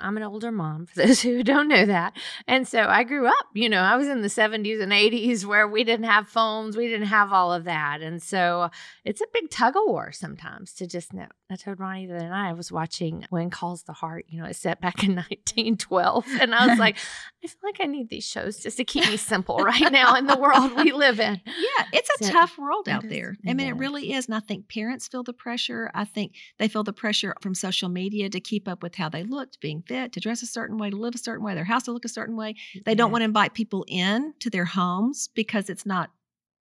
I'm 0.00 0.16
an 0.16 0.22
older 0.22 0.52
mom, 0.52 0.86
for 0.86 0.94
those 1.06 1.20
who 1.22 1.42
don't 1.42 1.68
know 1.68 1.86
that. 1.86 2.16
And 2.46 2.66
so 2.68 2.82
I 2.86 3.04
grew 3.04 3.26
up, 3.26 3.46
you 3.54 3.68
know, 3.68 3.80
I 3.80 3.96
was 3.96 4.06
in 4.08 4.22
the 4.22 4.28
70s 4.28 4.80
and 4.82 4.92
80s 4.92 5.44
where 5.44 5.66
we 5.66 5.84
didn't 5.84 6.06
have 6.06 6.28
phones, 6.28 6.76
we 6.76 6.86
didn't 6.88 7.08
have 7.08 7.32
all 7.32 7.52
of 7.52 7.64
that. 7.64 8.00
And 8.02 8.22
so 8.22 8.70
it's 9.04 9.20
a 9.20 9.26
big 9.32 9.50
tug 9.50 9.76
of 9.76 9.82
war 9.86 10.12
sometimes 10.12 10.72
to 10.74 10.86
just 10.86 11.12
know. 11.12 11.26
I 11.50 11.56
told 11.56 11.80
Ronnie 11.80 12.06
the 12.06 12.16
other 12.16 12.28
night 12.28 12.50
I 12.50 12.52
was 12.52 12.70
watching 12.70 13.26
When 13.30 13.48
Calls 13.50 13.84
the 13.84 13.94
Heart, 13.94 14.26
you 14.28 14.40
know, 14.40 14.46
it's 14.46 14.58
set 14.58 14.80
back 14.80 15.02
in 15.02 15.14
1912. 15.16 16.26
And 16.40 16.54
I 16.54 16.66
was 16.66 16.78
like, 16.78 16.96
I 17.42 17.46
feel 17.46 17.56
like 17.64 17.80
I 17.80 17.86
need 17.86 18.08
these 18.10 18.26
shows 18.26 18.58
just 18.58 18.76
to 18.76 18.84
keep 18.84 19.06
me 19.08 19.16
simple 19.16 19.56
right 19.58 19.90
now 19.90 20.14
in 20.16 20.26
the 20.26 20.36
world 20.36 20.67
we 20.76 20.92
live 20.92 21.20
in. 21.20 21.40
Yeah, 21.46 21.84
it's 21.92 22.10
a 22.20 22.24
So- 22.24 22.32
tough 22.32 22.58
world 22.58 22.88
out 22.88 23.08
there. 23.08 23.36
I 23.46 23.54
mean, 23.54 23.66
Yeah. 23.66 23.72
it 23.74 23.78
really 23.78 24.12
is. 24.12 24.26
And 24.26 24.34
I 24.34 24.40
think 24.40 24.68
parents 24.68 25.06
feel 25.08 25.22
the 25.22 25.32
pressure. 25.32 25.90
I 25.94 26.04
think 26.04 26.34
they 26.58 26.68
feel 26.68 26.82
the 26.84 26.92
pressure 26.92 27.34
from 27.40 27.54
social 27.54 27.88
media 27.88 28.28
to 28.30 28.40
keep 28.40 28.66
up 28.68 28.82
with 28.82 28.94
how 28.96 29.08
they 29.08 29.22
looked, 29.22 29.60
being 29.60 29.82
fit, 29.82 30.12
to 30.12 30.20
dress 30.20 30.42
a 30.42 30.46
certain 30.46 30.78
way, 30.78 30.90
to 30.90 30.96
live 30.96 31.14
a 31.14 31.18
certain 31.18 31.44
way, 31.44 31.54
their 31.54 31.64
house 31.64 31.84
to 31.84 31.92
look 31.92 32.04
a 32.04 32.08
certain 32.08 32.36
way. 32.36 32.54
They 32.84 32.94
don't 32.94 33.10
want 33.12 33.20
to 33.22 33.26
invite 33.26 33.54
people 33.54 33.84
in 33.88 34.34
to 34.40 34.50
their 34.50 34.64
homes 34.64 35.28
because 35.34 35.68
it's 35.70 35.86
not, 35.86 36.10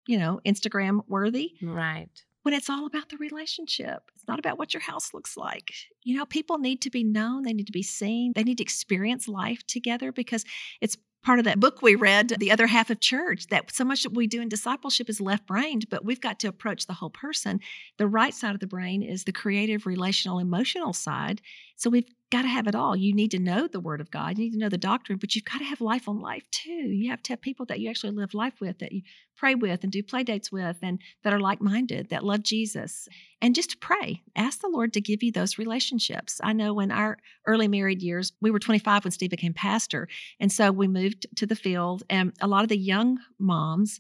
you 0.08 0.18
know, 0.18 0.40
Instagram 0.46 1.02
worthy. 1.08 1.54
Right. 1.62 2.10
When 2.44 2.54
it's 2.54 2.70
all 2.70 2.86
about 2.86 3.10
the 3.10 3.18
relationship, 3.18 4.04
it's 4.16 4.26
not 4.28 4.40
about 4.40 4.58
what 4.58 4.74
your 4.74 4.80
house 4.82 5.14
looks 5.14 5.36
like. 5.36 5.74
You 6.04 6.16
know, 6.18 6.26
people 6.26 6.60
need 6.60 6.82
to 6.84 6.90
be 6.90 7.04
known, 7.04 7.44
they 7.44 7.52
need 7.52 7.66
to 7.68 7.74
be 7.74 7.84
seen, 7.84 8.32
they 8.36 8.44
need 8.44 8.58
to 8.60 8.64
experience 8.64 9.28
life 9.28 9.66
together 9.68 10.14
because 10.14 10.46
it's 10.80 10.96
part 11.24 11.40
of 11.40 11.46
that 11.46 11.60
book 11.60 11.82
we 11.82 11.96
read, 11.96 12.30
The 12.40 12.52
Other 12.52 12.68
Half 12.68 12.90
of 12.90 13.00
Church, 13.00 13.48
that 13.48 13.74
so 13.74 13.84
much 13.84 14.04
that 14.04 14.14
we 14.14 14.28
do 14.28 14.42
in 14.42 14.50
discipleship 14.50 15.10
is 15.10 15.20
left 15.20 15.46
brained, 15.48 15.90
but 15.90 16.06
we've 16.06 16.22
got 16.22 16.40
to 16.40 16.48
approach 16.48 16.86
the 16.86 16.94
whole 16.94 17.10
person. 17.10 17.60
The 17.98 18.08
right 18.08 18.34
side 18.34 18.54
of 18.54 18.60
the 18.60 18.68
brain 18.68 19.04
is 19.04 19.24
the 19.24 19.32
creative, 19.32 19.86
relational, 19.86 20.40
emotional 20.40 20.94
side. 20.94 21.42
So 21.76 21.90
we've 21.90 22.10
got 22.30 22.42
to 22.42 22.48
have 22.48 22.68
it 22.68 22.76
all. 22.76 22.96
You 22.96 23.14
need 23.14 23.32
to 23.32 23.40
know 23.40 23.68
the 23.68 23.80
Word 23.80 24.02
of 24.02 24.12
God, 24.12 24.38
you 24.38 24.46
need 24.46 24.54
to 24.54 24.60
know 24.60 24.70
the 24.70 24.78
doctrine, 24.78 25.18
but 25.18 25.36
you've 25.36 25.46
got 25.46 25.60
to 25.60 25.64
have 25.66 25.82
life 25.82 26.10
on 26.10 26.20
life 26.20 26.44
too. 26.52 26.72
You 26.72 27.10
have 27.10 27.24
to 27.24 27.34
have 27.34 27.42
people 27.42 27.66
that 27.68 27.80
you 27.80 27.90
actually 27.90 28.12
live 28.12 28.34
life 28.34 28.56
with, 28.60 28.80
that 28.80 28.92
you 28.92 29.02
pray 29.36 29.56
with 29.56 29.84
and 29.84 29.92
do 29.92 30.04
play 30.04 30.24
dates 30.24 30.52
with, 30.52 30.78
and 30.82 31.00
that 31.24 31.34
are 31.34 31.40
like 31.40 31.62
minded, 31.62 32.10
that 32.10 32.24
love 32.24 32.44
Jesus. 32.44 33.08
And 33.42 33.56
just 33.56 33.80
pray. 33.80 34.24
Ask 34.36 34.62
the 34.62 34.70
Lord 34.70 34.94
to 34.94 35.02
give 35.02 35.24
you 35.24 35.32
those 35.32 35.58
relationships. 35.58 36.42
I 36.44 36.54
know 36.54 36.80
in 36.80 36.92
our 36.92 37.18
early 37.46 37.68
married 37.68 38.02
years, 38.02 38.34
we 38.42 38.52
were 38.52 38.60
25 38.60 39.06
when 39.06 39.12
Steve 39.12 39.30
became 39.30 39.54
pastor. 39.54 40.08
And 40.40 40.52
so 40.52 40.72
we 40.72 40.88
moved 40.88 41.28
to 41.38 41.46
the 41.46 41.56
field, 41.56 42.04
and 42.10 42.34
a 42.42 42.48
lot 42.48 42.64
of 42.64 42.70
the 42.70 42.78
young 42.78 43.20
moms 43.40 44.00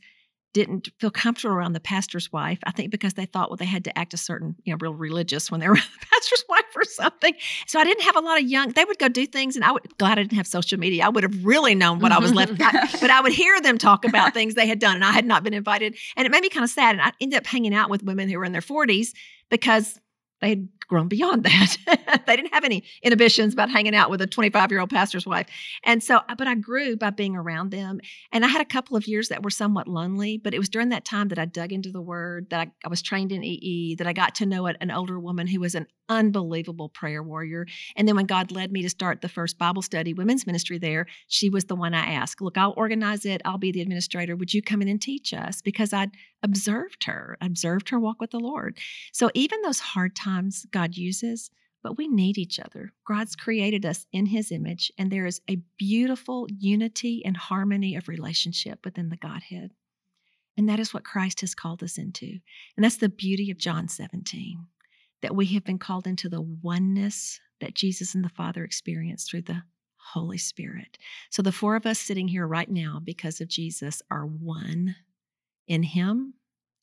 didn't 0.57 0.89
feel 0.99 1.11
comfortable 1.11 1.55
around 1.55 1.73
the 1.73 1.79
pastor's 1.79 2.31
wife. 2.31 2.59
I 2.65 2.71
think 2.71 2.91
because 2.91 3.13
they 3.13 3.25
thought, 3.25 3.49
well, 3.49 3.57
they 3.57 3.65
had 3.65 3.83
to 3.85 3.97
act 3.97 4.13
a 4.13 4.17
certain, 4.17 4.55
you 4.63 4.73
know, 4.73 4.77
real 4.81 4.93
religious 4.93 5.49
when 5.51 5.59
they 5.59 5.69
were 5.69 5.75
the 5.99 6.05
pastor's 6.11 6.43
wife 6.49 6.65
or 6.75 6.83
something. 6.83 7.33
So 7.67 7.79
I 7.79 7.83
didn't 7.83 8.03
have 8.03 8.15
a 8.15 8.19
lot 8.19 8.39
of 8.39 8.47
young. 8.47 8.71
They 8.71 8.83
would 8.85 8.99
go 8.99 9.07
do 9.07 9.25
things, 9.25 9.55
and 9.55 9.63
I 9.63 9.71
would 9.71 9.97
glad 9.97 10.19
I 10.19 10.23
didn't 10.23 10.37
have 10.37 10.47
social 10.47 10.79
media. 10.79 11.05
I 11.05 11.09
would 11.09 11.23
have 11.23 11.45
really 11.45 11.75
known 11.75 11.99
what 11.99 12.11
I 12.11 12.19
was 12.19 12.33
left. 12.33 12.53
I- 12.59 12.87
but 13.01 13.09
I 13.09 13.21
would 13.21 13.33
hear 13.33 13.59
them 13.61 13.77
talk 13.77 14.05
about 14.05 14.33
things 14.33 14.55
they 14.55 14.67
had 14.67 14.79
done, 14.79 14.95
and 14.95 15.05
I 15.05 15.11
had 15.11 15.25
not 15.25 15.43
been 15.43 15.53
invited, 15.53 15.95
and 16.15 16.25
it 16.25 16.31
made 16.31 16.41
me 16.41 16.49
kind 16.49 16.63
of 16.63 16.69
sad. 16.69 16.93
And 16.93 17.01
I 17.01 17.11
ended 17.21 17.37
up 17.37 17.45
hanging 17.45 17.73
out 17.73 17.89
with 17.89 18.03
women 18.03 18.29
who 18.29 18.37
were 18.37 18.45
in 18.45 18.51
their 18.51 18.61
forties 18.61 19.13
because 19.49 19.99
they 20.41 20.50
had 20.50 20.70
grown 20.88 21.08
beyond 21.08 21.44
that. 21.46 22.24
they 22.25 22.36
didn't 22.36 22.53
have 22.53 22.63
any 22.63 22.84
inhibitions 23.01 23.53
about 23.53 23.70
hanging 23.70 23.96
out 23.96 24.10
with 24.10 24.22
a 24.22 24.27
25 24.27 24.72
year 24.72 24.79
old 24.79 24.89
pastor's 24.89 25.25
wife. 25.25 25.48
And 25.84 26.03
so, 26.03 26.17
uh, 26.17 26.36
but 26.38 26.48
I 26.48 26.56
grew 26.56 26.96
by 26.96 27.10
being 27.10 27.36
around 27.36 27.72
them. 27.72 28.00
And 28.32 28.46
I 28.46 28.48
had 28.48 28.62
a 28.62 28.65
couple 28.65 28.96
of 28.96 29.08
years 29.08 29.29
that 29.29 29.44
were 29.44 29.50
somewhat 29.50 29.88
lonely, 29.88 30.38
but 30.38 30.53
it 30.53 30.60
was 30.60 30.70
during 30.70 30.89
that 30.89 31.06
time 31.06 31.27
that 31.29 31.39
I 31.39 31.46
dug 31.46 31.72
into 31.72 31.91
the 31.91 32.01
word, 32.01 32.50
that 32.50 32.67
I, 32.67 32.72
I 32.86 32.89
was 32.89 33.01
trained 33.01 33.32
in 33.32 33.44
EE, 33.44 33.96
that 33.96 34.08
I 34.08 34.13
got 34.13 34.36
to 34.36 34.46
know 34.46 34.67
an 34.67 34.91
older 34.91 35.20
woman 35.20 35.48
who 35.48 35.60
was 35.60 35.75
an 35.75 35.88
unbelievable 36.10 36.89
prayer 36.89 37.22
warrior. 37.22 37.65
And 37.96 38.08
then 38.08 38.15
when 38.15 38.25
God 38.25 38.51
led 38.51 38.72
me 38.72 38.82
to 38.82 38.89
start 38.89 39.22
the 39.22 39.29
first 39.29 39.58
Bible 39.58 39.82
study 39.82 40.13
women's 40.13 40.48
ministry 40.48 40.77
there, 40.77 41.08
she 41.27 41.50
was 41.50 41.65
the 41.65 41.75
one 41.75 41.94
I 41.94 42.13
asked, 42.13 42.41
Look, 42.41 42.58
I'll 42.58 42.74
organize 42.77 43.25
it, 43.25 43.41
I'll 43.44 43.58
be 43.58 43.72
the 43.72 43.82
administrator. 43.82 44.36
Would 44.36 44.53
you 44.53 44.62
come 44.62 44.82
in 44.82 44.88
and 44.88 45.01
teach 45.01 45.34
us? 45.34 45.62
Because 45.62 45.94
I'd 45.94 46.12
observed 46.44 47.03
her, 47.06 47.38
observed 47.41 47.89
her 47.89 48.00
walk 48.00 48.22
with 48.22 48.31
the 48.31 48.40
Lord. 48.40 48.77
So 49.11 49.29
even 49.33 49.61
those 49.61 49.79
hard 49.79 50.16
times 50.16 50.66
God 50.72 50.96
uses, 50.96 51.50
but 51.83 51.98
we 51.98 52.07
need 52.07 52.38
each 52.38 52.59
other. 52.59 52.94
God's 53.07 53.35
created 53.35 53.85
us 53.85 54.05
in 54.11 54.25
his 54.25 54.51
image, 54.51 54.92
and 54.98 55.11
there 55.11 55.25
is 55.25 55.42
a 55.50 55.61
beautiful 55.77 56.48
unity 56.57 57.24
and 57.24 57.38
harmony 57.38 57.96
of 57.96 58.07
relationship 58.07 58.83
within 58.83 59.09
the 59.09 59.18
Godhead. 59.18 59.72
And 60.57 60.68
that 60.70 60.79
is 60.79 60.94
what 60.94 61.05
Christ 61.05 61.42
has 61.42 61.53
called 61.53 61.83
us 61.83 61.98
into. 61.98 62.40
And 62.75 62.83
that's 62.83 62.98
the 62.98 63.09
beauty 63.09 63.51
of 63.51 63.57
John 63.57 63.88
17, 63.88 64.66
that 65.22 65.35
we 65.35 65.46
have 65.48 65.64
been 65.64 65.77
called 65.77 66.07
into 66.07 66.29
the 66.29 66.42
oneness 66.42 67.40
that 67.61 67.75
Jesus 67.75 68.16
and 68.16 68.24
the 68.24 68.29
Father 68.29 68.64
experienced 68.64 69.29
through 69.29 69.44
the 69.44 69.64
Holy 69.98 70.38
Spirit. 70.38 70.98
So 71.29 71.42
the 71.42 71.51
four 71.51 71.75
of 71.75 71.85
us 71.85 72.00
sitting 72.00 72.27
here 72.27 72.48
right 72.48 72.70
now, 72.70 73.01
because 73.03 73.42
of 73.42 73.48
Jesus, 73.48 74.01
are 74.09 74.25
one 74.25 74.96
in 75.68 75.84
Him 75.84 76.34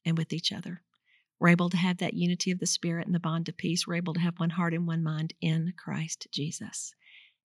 and 0.05 0.17
with 0.17 0.33
each 0.33 0.53
other. 0.53 0.83
We're 1.41 1.49
able 1.49 1.71
to 1.71 1.77
have 1.77 1.99
that 1.99 2.15
unity 2.15 2.51
of 2.51 2.59
the 2.59 2.67
Spirit 2.67 3.07
and 3.07 3.15
the 3.15 3.21
bond 3.21 3.49
of 3.49 3.57
peace. 3.57 3.87
We're 3.87 3.97
able 3.97 4.15
to 4.15 4.21
have 4.21 4.39
one 4.39 4.51
heart 4.51 4.75
and 4.75 4.87
one 4.87 5.03
mind 5.03 5.35
in 5.41 5.73
Christ 5.77 6.27
Jesus. 6.31 6.95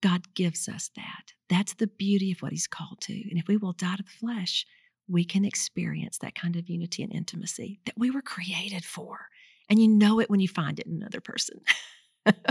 God 0.01 0.33
gives 0.33 0.67
us 0.67 0.91
that. 0.95 1.33
That's 1.49 1.73
the 1.73 1.87
beauty 1.87 2.31
of 2.31 2.41
what 2.41 2.51
He's 2.51 2.67
called 2.67 3.01
to. 3.01 3.13
And 3.13 3.39
if 3.39 3.47
we 3.47 3.57
will 3.57 3.73
die 3.73 3.95
to 3.95 4.03
the 4.03 4.09
flesh, 4.09 4.65
we 5.07 5.25
can 5.25 5.43
experience 5.43 6.19
that 6.19 6.35
kind 6.35 6.55
of 6.55 6.69
unity 6.69 7.03
and 7.03 7.13
intimacy 7.13 7.79
that 7.85 7.97
we 7.97 8.11
were 8.11 8.21
created 8.21 8.85
for. 8.85 9.27
And 9.69 9.79
you 9.79 9.87
know 9.87 10.19
it 10.19 10.29
when 10.29 10.39
you 10.39 10.47
find 10.47 10.79
it 10.79 10.85
in 10.85 10.93
another 10.93 11.21
person. 11.21 11.61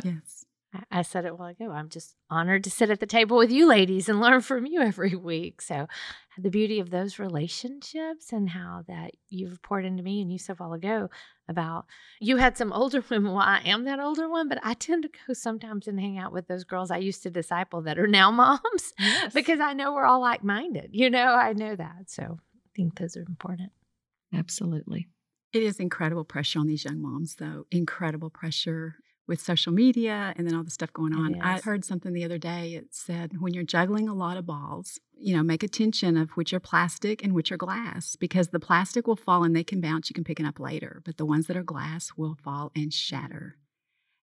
Yes. 0.05 0.45
I- 0.75 0.85
I 0.99 1.03
said 1.03 1.25
it 1.25 1.29
a 1.33 1.35
while 1.35 1.49
ago. 1.49 1.71
I'm 1.71 1.89
just 1.89 2.15
honored 2.29 2.63
to 2.65 2.71
sit 2.71 2.91
at 2.91 3.01
the 3.01 3.07
table 3.07 3.39
with 3.39 3.51
you 3.51 3.67
ladies 3.67 4.09
and 4.09 4.21
learn 4.21 4.43
from 4.43 4.67
you 4.67 4.81
every 4.81 5.15
week. 5.17 5.63
So, 5.63 5.89
the 6.37 6.51
beauty 6.51 6.79
of 6.79 6.91
those 6.91 7.19
relationships 7.19 8.33
and 8.33 8.51
how 8.51 8.85
that 8.87 9.13
you've 9.31 9.63
poured 9.63 9.85
into 9.87 10.03
me, 10.03 10.21
and 10.21 10.31
you 10.31 10.39
said 10.39 10.57
a 10.59 10.63
while 10.63 10.75
ago 10.75 11.09
about 11.49 11.87
you 12.21 12.37
had 12.37 12.57
some 12.59 12.73
older 12.73 13.03
women. 13.11 13.33
Well, 13.33 13.41
I 13.43 13.61
am 13.65 13.85
that 13.85 13.99
older 13.99 14.29
one, 14.29 14.49
but 14.49 14.61
I 14.63 14.75
tend 14.75 15.05
to 15.05 15.11
go 15.27 15.33
sometimes 15.33 15.89
and 15.89 15.99
hang 15.99 16.19
out 16.19 16.33
with 16.33 16.49
those 16.49 16.65
girls 16.65 16.91
I 16.91 16.99
used 16.99 17.23
to 17.23 17.31
disciple 17.31 17.81
that 17.83 17.99
are 17.99 18.07
now 18.07 18.31
moms 18.43 18.93
because 19.33 19.61
I 19.61 19.73
know 19.73 19.93
we're 19.95 20.05
all 20.05 20.21
like 20.21 20.45
minded. 20.45 20.91
You 20.93 21.09
know, 21.11 21.29
I 21.35 21.55
know 21.55 21.77
that. 21.77 22.09
So, 22.11 22.23
I 22.55 22.69
think 22.77 22.99
those 22.99 23.17
are 23.17 23.25
important. 23.27 23.73
Absolutely. 24.35 25.09
It 25.55 25.63
is 25.63 25.81
incredible 25.81 26.25
pressure 26.25 26.59
on 26.59 26.67
these 26.67 26.85
young 26.85 27.01
moms, 27.01 27.37
though. 27.37 27.65
Incredible 27.71 28.29
pressure 28.29 28.97
with 29.29 29.41
social 29.41 29.73
media 29.73 30.33
and 30.37 30.47
then 30.47 30.55
all 30.57 30.65
the 30.65 30.71
stuff 30.71 30.93
going 30.93 31.13
It 31.13 31.17
on. 31.19 31.41
I 31.43 31.61
heard 31.61 31.85
something 31.85 32.13
the 32.15 32.25
other 32.25 32.39
day. 32.39 32.75
It 32.75 32.87
said, 32.93 33.41
when 33.41 33.53
you're 33.53 33.63
juggling 33.63 34.09
a 34.09 34.15
lot 34.15 34.37
of 34.39 34.47
balls, 34.47 34.99
you 35.17 35.37
know, 35.37 35.43
make 35.43 35.63
attention 35.63 36.17
of 36.17 36.31
which 36.31 36.53
are 36.53 36.61
plastic 36.61 37.23
and 37.23 37.35
which 37.35 37.53
are 37.53 37.57
glass 37.59 38.17
because 38.17 38.49
the 38.49 38.59
plastic 38.59 39.07
will 39.07 39.17
fall 39.17 39.45
and 39.45 39.55
they 39.55 39.63
can 39.65 39.81
bounce. 39.81 40.09
You 40.09 40.15
can 40.15 40.25
pick 40.25 40.41
it 40.41 40.47
up 40.47 40.59
later, 40.59 41.03
but 41.05 41.19
the 41.19 41.27
ones 41.27 41.47
that 41.47 41.57
are 41.57 41.63
glass 41.63 42.13
will 42.17 42.37
fall 42.43 42.73
and 42.75 42.93
shatter. 42.93 43.57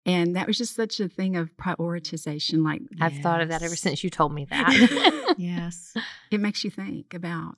And 0.06 0.36
that 0.36 0.48
was 0.48 0.58
just 0.58 0.76
such 0.76 1.00
a 1.00 1.08
thing 1.08 1.36
of 1.36 1.56
prioritization. 1.58 2.64
Like 2.64 2.82
I've 3.00 3.18
thought 3.18 3.42
of 3.42 3.50
that 3.50 3.62
ever 3.62 3.76
since 3.76 4.04
you 4.04 4.10
told 4.10 4.34
me 4.34 4.46
that. 4.50 5.36
Yes. 5.38 5.94
it 6.32 6.40
makes 6.40 6.64
you 6.64 6.70
think 6.70 7.14
about, 7.14 7.56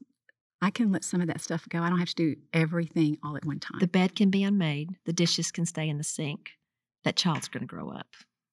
I 0.61 0.69
can 0.71 0.91
let 0.91 1.03
some 1.03 1.21
of 1.21 1.27
that 1.27 1.41
stuff 1.41 1.67
go. 1.69 1.79
I 1.79 1.89
don't 1.89 1.99
have 1.99 2.09
to 2.09 2.15
do 2.15 2.35
everything 2.53 3.17
all 3.23 3.35
at 3.35 3.45
one 3.45 3.59
time. 3.59 3.79
The 3.79 3.87
bed 3.87 4.15
can 4.15 4.29
be 4.29 4.43
unmade, 4.43 4.95
the 5.05 5.13
dishes 5.13 5.51
can 5.51 5.65
stay 5.65 5.87
in 5.89 5.97
the 5.97 6.03
sink. 6.03 6.51
That 7.05 7.15
child's 7.15 7.47
going 7.47 7.61
to 7.61 7.67
grow 7.67 7.89
up. 7.89 8.07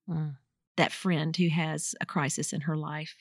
Mm. 0.08 0.36
That 0.76 0.92
friend 0.92 1.36
who 1.36 1.48
has 1.48 1.94
a 2.00 2.06
crisis 2.06 2.52
in 2.52 2.60
her 2.62 2.76
life 2.76 3.16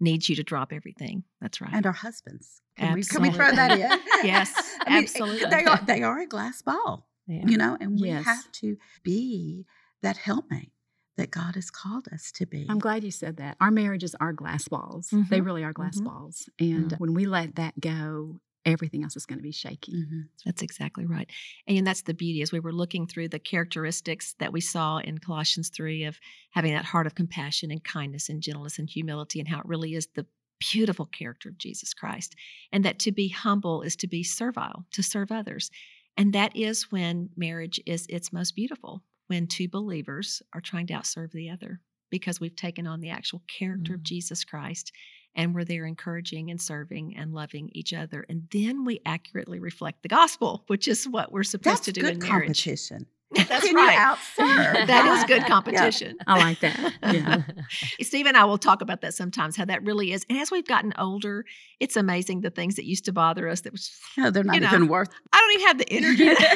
needs 0.00 0.28
you 0.28 0.34
to 0.36 0.42
drop 0.42 0.72
everything. 0.72 1.24
That's 1.40 1.60
right. 1.60 1.70
and 1.72 1.86
our 1.86 1.92
husbands. 1.92 2.62
Can 2.76 2.94
we, 2.94 3.02
can 3.04 3.22
we 3.22 3.30
throw 3.30 3.52
that 3.52 3.70
in? 3.78 4.00
Yes, 4.24 4.52
I 4.86 4.90
mean, 4.90 5.04
absolutely. 5.04 5.48
They 5.50 5.64
are 5.64 5.80
they 5.86 6.02
are 6.02 6.18
a 6.18 6.26
glass 6.26 6.60
ball, 6.62 7.06
Yeah. 7.26 7.44
you 7.46 7.56
know, 7.56 7.76
and 7.80 8.00
we 8.00 8.08
Yes. 8.08 8.24
have 8.24 8.50
to 8.52 8.76
be 9.02 9.64
that 10.02 10.16
helpmate 10.16 10.72
that 11.16 11.30
God 11.30 11.54
has 11.56 11.70
called 11.70 12.08
us 12.12 12.32
to 12.32 12.46
be. 12.46 12.66
I'm 12.70 12.78
glad 12.78 13.04
you 13.04 13.10
said 13.10 13.36
that. 13.38 13.56
Our 13.60 13.70
marriages 13.70 14.14
are 14.20 14.32
glass 14.32 14.66
balls. 14.68 15.08
They 15.10 15.40
Mhm. 15.40 15.44
really 15.44 15.64
are 15.64 15.72
glass 15.74 15.98
Mhm. 15.98 16.04
balls. 16.04 16.48
And 16.58 16.90
Mm. 16.92 16.98
when 17.00 17.12
we 17.14 17.26
let 17.26 17.56
that 17.56 17.78
go, 17.80 18.40
everything 18.64 19.02
else 19.02 19.16
is 19.16 19.26
going 19.26 19.38
to 19.38 19.42
be 19.42 19.52
shaky. 19.52 19.92
Mhm. 19.94 20.28
That's 20.44 20.62
exactly 20.62 21.06
right. 21.06 21.30
And 21.66 21.86
that's 21.86 22.02
the 22.02 22.14
beauty 22.14 22.42
as 22.42 22.52
we 22.52 22.60
were 22.60 22.72
looking 22.72 23.06
through 23.06 23.28
the 23.28 23.38
characteristics 23.38 24.34
that 24.38 24.52
we 24.52 24.60
saw 24.60 24.98
in 24.98 25.18
Colossians 25.18 25.70
3 25.70 26.04
of 26.04 26.20
having 26.50 26.72
that 26.74 26.84
heart 26.84 27.06
of 27.06 27.14
compassion 27.14 27.70
and 27.70 27.82
kindness 27.82 28.28
and 28.28 28.42
gentleness 28.42 28.78
and 28.78 28.88
humility 28.88 29.38
and 29.40 29.48
how 29.48 29.60
it 29.60 29.66
really 29.66 29.94
is 29.94 30.08
the 30.14 30.26
beautiful 30.72 31.06
character 31.06 31.48
of 31.48 31.58
Jesus 31.58 31.94
Christ. 31.94 32.34
And 32.70 32.84
that 32.84 32.98
to 33.00 33.12
be 33.12 33.28
humble 33.28 33.80
is 33.82 33.96
to 33.96 34.06
be 34.06 34.22
servile, 34.22 34.84
to 34.92 35.02
serve 35.02 35.32
others. 35.32 35.70
And 36.16 36.32
that 36.34 36.54
is 36.54 36.90
when 36.92 37.30
marriage 37.36 37.80
is 37.86 38.06
its 38.10 38.32
most 38.32 38.54
beautiful, 38.54 39.02
when 39.28 39.46
two 39.46 39.68
believers 39.68 40.42
are 40.52 40.60
trying 40.60 40.86
to 40.88 40.94
outserve 40.94 41.32
the 41.32 41.48
other 41.48 41.80
because 42.10 42.40
we've 42.40 42.56
taken 42.56 42.86
on 42.86 43.00
the 43.00 43.08
actual 43.08 43.42
character 43.46 43.94
of 43.94 44.00
Mm. 44.00 44.04
Jesus 44.04 44.44
Christ 44.44 44.92
and 45.34 45.54
we're 45.54 45.64
there 45.64 45.86
encouraging 45.86 46.50
and 46.50 46.60
serving 46.60 47.16
and 47.16 47.32
loving 47.32 47.70
each 47.72 47.92
other. 47.94 48.24
And 48.28 48.48
then 48.52 48.84
we 48.84 49.00
accurately 49.06 49.60
reflect 49.60 50.02
the 50.02 50.08
gospel, 50.08 50.64
which 50.66 50.88
is 50.88 51.06
what 51.08 51.32
we're 51.32 51.42
supposed 51.44 51.76
That's 51.76 51.84
to 51.86 51.92
do 51.92 52.00
good 52.02 52.12
in 52.14 52.18
marriage. 52.18 52.30
competition. 52.64 53.06
That's 53.32 53.64
Can 53.64 53.76
right. 53.76 54.16
you? 54.38 54.86
That 54.86 55.06
is 55.18 55.24
good 55.24 55.42
Yeah. 55.42 55.46
competition. 55.46 56.16
I 56.26 56.36
like 56.38 56.58
that. 56.60 56.94
Yeah. 57.02 57.42
Steve 58.02 58.26
and 58.26 58.36
I 58.36 58.44
will 58.44 58.58
talk 58.58 58.82
about 58.82 59.02
that 59.02 59.14
sometimes, 59.14 59.54
how 59.56 59.64
that 59.66 59.84
really 59.84 60.10
is. 60.12 60.26
And 60.28 60.36
as 60.36 60.50
we've 60.50 60.66
gotten 60.66 60.92
older, 60.98 61.44
it's 61.78 61.96
amazing 61.96 62.40
the 62.40 62.50
things 62.50 62.74
that 62.74 62.86
used 62.86 63.04
to 63.04 63.12
bother 63.12 63.48
us 63.48 63.60
that 63.60 63.72
was, 63.72 63.96
No, 64.18 64.30
they're 64.32 64.42
not 64.42 64.56
You 64.56 64.60
know, 64.62 64.66
even 64.68 64.88
worth. 64.88 65.10
I 65.32 65.38
don't 65.38 65.52
even 65.54 65.66
have 65.68 65.78
the 65.78 65.92
energy 65.92 66.46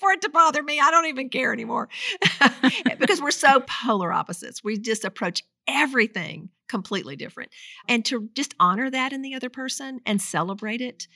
for 0.00 0.10
it 0.12 0.22
to 0.22 0.28
bother 0.28 0.62
me. 0.62 0.80
I 0.80 0.90
don't 0.90 1.06
even 1.06 1.28
care 1.28 1.52
anymore 1.52 1.88
because 2.98 3.20
we're 3.20 3.30
so 3.30 3.60
polar 3.66 4.12
opposites. 4.12 4.64
We 4.64 4.76
just 4.78 5.04
approach 5.04 5.44
everything 5.68 6.48
completely 6.70 7.16
different. 7.16 7.50
And 7.88 8.04
to 8.06 8.30
just 8.34 8.54
honor 8.58 8.90
that 8.90 9.12
in 9.12 9.22
the 9.22 9.34
other 9.34 9.50
person 9.50 10.00
and 10.06 10.22
celebrate 10.22 10.80
it. 10.80 11.06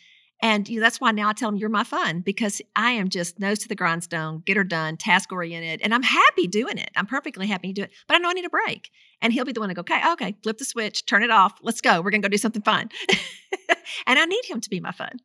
And 0.43 0.69
you 0.69 0.79
know, 0.79 0.85
that's 0.85 1.01
why 1.01 1.13
now 1.13 1.29
I 1.29 1.33
tell 1.33 1.51
them 1.51 1.59
you're 1.59 1.71
my 1.71 1.85
fun 1.85 2.21
because 2.21 2.61
I 2.77 2.91
am 2.91 3.09
just 3.09 3.39
nose 3.39 3.61
to 3.61 3.69
the 3.69 3.75
grindstone, 3.75 4.43
get 4.45 4.57
her 4.57 4.65
done, 4.65 4.97
task 4.97 5.33
oriented, 5.33 5.81
and 5.83 5.95
I'm 5.95 6.03
happy 6.03 6.49
doing 6.49 6.77
it. 6.77 6.91
I'm 6.97 7.07
perfectly 7.07 7.47
happy 7.47 7.69
to 7.69 7.73
do 7.73 7.83
it, 7.85 7.93
but 8.09 8.17
I 8.17 8.19
know 8.19 8.29
I 8.29 8.35
need 8.35 8.45
a 8.45 8.51
break. 8.51 8.91
And 9.23 9.33
he'll 9.33 9.45
be 9.45 9.53
the 9.53 9.61
one 9.61 9.69
to 9.71 9.75
go, 9.75 9.81
okay, 9.81 10.01
okay, 10.13 10.37
flip 10.43 10.59
the 10.59 10.65
switch, 10.65 11.07
turn 11.07 11.23
it 11.23 11.31
off, 11.31 11.55
let's 11.63 11.81
go. 11.81 12.03
We're 12.03 12.11
gonna 12.11 12.23
go 12.23 12.29
do 12.29 12.37
something 12.37 12.63
fun. 12.63 12.91
and 14.07 14.19
I 14.19 14.25
need 14.27 14.45
him 14.45 14.61
to 14.61 14.69
be 14.69 14.81
my 14.81 14.93
fun. 14.93 15.19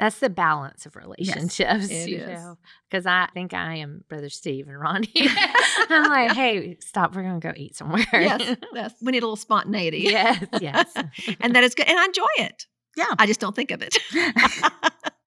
That's 0.00 0.18
the 0.18 0.30
balance 0.30 0.86
of 0.86 0.96
relationships, 0.96 1.90
it 1.90 2.08
you 2.08 2.16
is. 2.18 2.26
know. 2.28 2.56
Because 2.90 3.06
I 3.06 3.28
think 3.34 3.52
I 3.54 3.76
am 3.76 4.02
Brother 4.08 4.30
Steve 4.30 4.66
and 4.66 4.80
Ronnie. 4.80 5.12
I'm 5.90 6.10
like, 6.10 6.32
hey, 6.32 6.76
stop. 6.80 7.14
We're 7.14 7.22
going 7.22 7.40
to 7.40 7.46
go 7.48 7.52
eat 7.56 7.76
somewhere. 7.76 8.00
Yes, 8.12 8.56
yes. 8.72 8.94
We 9.02 9.12
need 9.12 9.22
a 9.22 9.26
little 9.26 9.36
spontaneity. 9.36 9.98
yes, 9.98 10.42
yes. 10.60 10.92
and 11.40 11.54
that 11.54 11.62
is 11.62 11.74
good. 11.74 11.86
And 11.88 11.98
I 11.98 12.06
enjoy 12.06 12.26
it. 12.38 12.66
Yeah. 12.96 13.04
I 13.18 13.26
just 13.26 13.38
don't 13.40 13.54
think 13.54 13.70
of 13.70 13.82
it. 13.82 13.98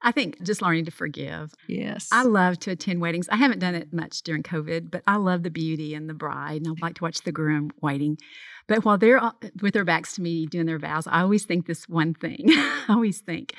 I 0.06 0.12
think 0.12 0.42
just 0.44 0.62
learning 0.62 0.84
to 0.86 0.92
forgive. 0.92 1.54
yes. 1.70 2.10
I 2.12 2.24
love 2.24 2.60
to 2.60 2.72
attend 2.72 3.00
weddings. 3.00 3.30
I 3.30 3.38
haven't 3.38 3.60
done 3.60 3.74
it 3.74 3.94
much 3.94 4.22
during 4.24 4.44
COVID, 4.44 4.92
but 4.92 5.02
I 5.08 5.16
love 5.16 5.44
the 5.44 5.50
beauty 5.50 5.94
and 5.96 6.10
the 6.10 6.14
bride, 6.14 6.64
and 6.66 6.68
I 6.68 6.86
like 6.86 6.96
to 6.96 7.04
watch 7.04 7.20
the 7.22 7.32
groom 7.32 7.72
waiting. 7.82 8.18
But 8.68 8.84
while 8.84 8.98
they're 8.98 9.20
all- 9.20 9.40
with 9.62 9.74
their 9.74 9.86
backs 9.86 10.16
to 10.16 10.22
me 10.22 10.46
doing 10.46 10.66
their 10.66 10.78
vows, 10.80 11.08
I 11.08 11.22
always 11.22 11.46
think 11.46 11.68
this 11.68 11.88
one 11.88 12.14
thing. 12.16 12.46
I 12.50 12.86
always 12.90 13.22
think, 13.22 13.54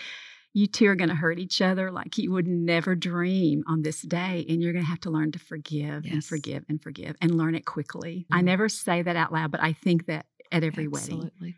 you 0.54 0.66
two 0.66 0.86
are 0.86 0.94
going 0.94 1.08
to 1.10 1.14
hurt 1.14 1.38
each 1.38 1.60
other 1.60 1.90
like 1.90 2.16
you 2.16 2.30
would 2.32 2.46
never 2.46 2.94
dream 2.94 3.62
on 3.66 3.82
this 3.82 4.00
day, 4.02 4.46
and 4.48 4.62
you're 4.62 4.72
going 4.72 4.84
to 4.84 4.88
have 4.90 5.00
to 5.00 5.10
learn 5.10 5.32
to 5.32 5.38
forgive 5.38 6.04
and 6.06 6.24
forgive 6.24 6.64
and 6.68 6.82
forgive 6.82 7.16
and 7.20 7.36
learn 7.36 7.54
it 7.54 7.66
quickly. 7.66 8.26
I 8.30 8.40
Mhm. 8.40 8.44
never 8.44 8.68
say 8.68 9.02
that 9.02 9.16
out 9.16 9.32
loud, 9.32 9.50
but 9.50 9.60
I 9.62 9.72
think 9.72 10.06
that 10.06 10.26
at 10.52 10.62
every 10.64 10.86
wedding 10.88 11.16
Absolutely. 11.24 11.56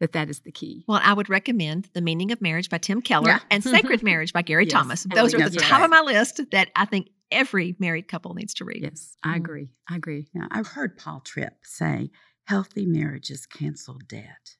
that 0.00 0.12
that 0.12 0.30
is 0.30 0.40
the 0.40 0.52
key. 0.52 0.84
Well, 0.86 1.00
I 1.02 1.12
would 1.12 1.28
recommend 1.28 1.88
The 1.92 2.00
Meaning 2.00 2.30
of 2.30 2.40
Marriage 2.40 2.70
by 2.70 2.78
Tim 2.78 3.02
Keller 3.02 3.28
Yeah. 3.30 3.40
and 3.50 3.62
Sacred 3.64 4.02
Marriage 4.04 4.32
by 4.32 4.42
Gary 4.42 4.64
Yes. 4.64 4.72
Thomas. 4.72 5.02
Those 5.12 5.34
are 5.34 5.38
the 5.48 5.52
yes. 5.54 5.62
top 5.68 5.82
of 5.82 5.90
my 5.90 6.00
list 6.00 6.40
that 6.52 6.70
I 6.76 6.84
think 6.84 7.08
every 7.32 7.74
married 7.80 8.06
couple 8.06 8.32
needs 8.34 8.54
to 8.54 8.64
read. 8.64 8.82
Yes, 8.82 9.16
I 9.24 9.34
Mm. 9.34 9.36
agree. 9.38 9.68
I 9.88 9.96
agree. 9.96 10.28
Now, 10.32 10.46
I've 10.52 10.68
heard 10.68 10.96
Paul 10.96 11.20
Tripp 11.20 11.54
say 11.64 12.10
healthy 12.44 12.86
marriages 12.86 13.44
cancel 13.46 13.98
debt. 14.06 14.54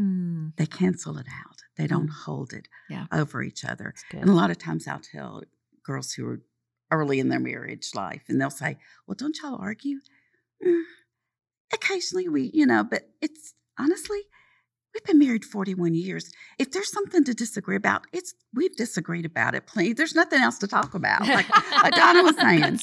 Mm, 0.00 0.56
They 0.56 0.66
cancel 0.66 1.18
it 1.18 1.26
out. 1.28 1.58
They 1.76 1.86
don't 1.86 2.08
hold 2.08 2.52
it 2.52 2.68
Yeah. 2.88 3.06
over 3.12 3.42
each 3.42 3.64
other. 3.64 3.94
And 4.12 4.30
a 4.30 4.34
lot 4.34 4.50
of 4.50 4.58
times 4.58 4.86
I'll 4.88 5.00
tell 5.00 5.42
girls 5.82 6.12
who 6.12 6.26
are 6.26 6.40
early 6.90 7.20
in 7.20 7.28
their 7.28 7.40
marriage 7.40 7.94
life, 7.94 8.22
and 8.28 8.40
they'll 8.40 8.50
say, 8.50 8.78
Well, 9.06 9.14
don't 9.16 9.36
y'all 9.42 9.58
argue? 9.60 10.00
"Mm, 10.64 10.82
occasionally 11.72 12.28
we, 12.28 12.50
you 12.54 12.66
know, 12.66 12.82
but 12.84 13.10
it's 13.20 13.54
honestly, 13.78 14.22
we've 14.94 15.04
been 15.04 15.18
married 15.18 15.44
41 15.44 15.94
years. 15.94 16.30
If 16.58 16.72
there's 16.72 16.90
something 16.92 17.24
to 17.24 17.34
disagree 17.34 17.76
about, 17.76 18.06
it's 18.12 18.34
we've 18.54 18.74
disagreed 18.76 19.24
about 19.24 19.54
it. 19.54 19.66
Please, 19.66 19.94
there's 19.96 20.14
nothing 20.14 20.40
else 20.40 20.58
to 20.58 20.66
talk 20.66 20.94
about. 20.94 21.26
Like, 21.26 21.48
like 21.82 21.94
Donna 21.94 22.22
was 22.22 22.36
saying. 22.40 22.80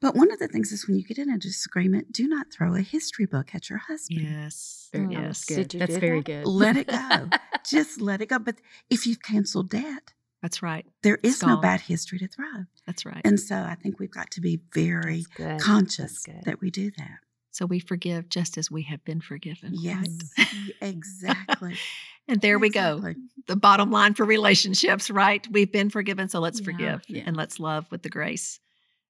But 0.00 0.14
one 0.14 0.30
of 0.30 0.38
the 0.38 0.48
things 0.48 0.72
is 0.72 0.86
when 0.86 0.96
you 0.96 1.04
get 1.04 1.18
in 1.18 1.30
a 1.30 1.38
disagreement, 1.38 2.12
do 2.12 2.26
not 2.28 2.46
throw 2.52 2.74
a 2.74 2.80
history 2.80 3.26
book 3.26 3.54
at 3.54 3.68
your 3.70 3.78
husband. 3.78 4.22
Yes. 4.22 4.90
Oh, 4.94 4.98
very, 4.98 5.14
that's 5.14 5.20
yes. 5.22 5.44
good. 5.44 5.56
Did 5.68 5.74
you 5.74 5.80
That's 5.80 5.94
do 5.94 6.00
very 6.00 6.18
that? 6.20 6.24
good. 6.24 6.46
Let 6.46 6.76
it 6.76 6.86
go. 6.88 7.28
Just 7.64 8.00
let 8.00 8.20
it 8.22 8.26
go. 8.26 8.38
But 8.38 8.56
if 8.88 9.06
you've 9.06 9.22
canceled 9.22 9.70
debt, 9.70 10.14
That's 10.42 10.62
right. 10.62 10.86
There 11.02 11.18
is 11.22 11.42
no 11.42 11.56
bad 11.56 11.80
history 11.82 12.18
to 12.20 12.28
throw. 12.28 12.64
That's 12.86 13.04
right. 13.04 13.20
And 13.24 13.38
so 13.40 13.56
I 13.56 13.74
think 13.74 13.98
we've 13.98 14.10
got 14.10 14.30
to 14.32 14.40
be 14.40 14.60
very 14.72 15.24
conscious 15.60 16.24
that 16.44 16.60
we 16.60 16.70
do 16.70 16.90
that. 16.96 17.18
So 17.58 17.66
we 17.66 17.80
forgive 17.80 18.28
just 18.28 18.56
as 18.56 18.70
we 18.70 18.82
have 18.84 19.04
been 19.04 19.20
forgiven. 19.20 19.72
Yes, 19.74 20.06
right? 20.38 20.46
exactly. 20.80 21.76
and 22.28 22.40
there 22.40 22.56
we 22.56 22.70
go. 22.70 23.02
The 23.48 23.56
bottom 23.56 23.90
line 23.90 24.14
for 24.14 24.24
relationships, 24.24 25.10
right? 25.10 25.44
We've 25.50 25.70
been 25.72 25.90
forgiven, 25.90 26.28
so 26.28 26.38
let's 26.38 26.60
Yeah, 26.60 26.64
forgive 26.64 27.02
yeah. 27.08 27.24
and 27.26 27.36
let's 27.36 27.58
love 27.58 27.86
with 27.90 28.02
the 28.02 28.10
grace 28.10 28.60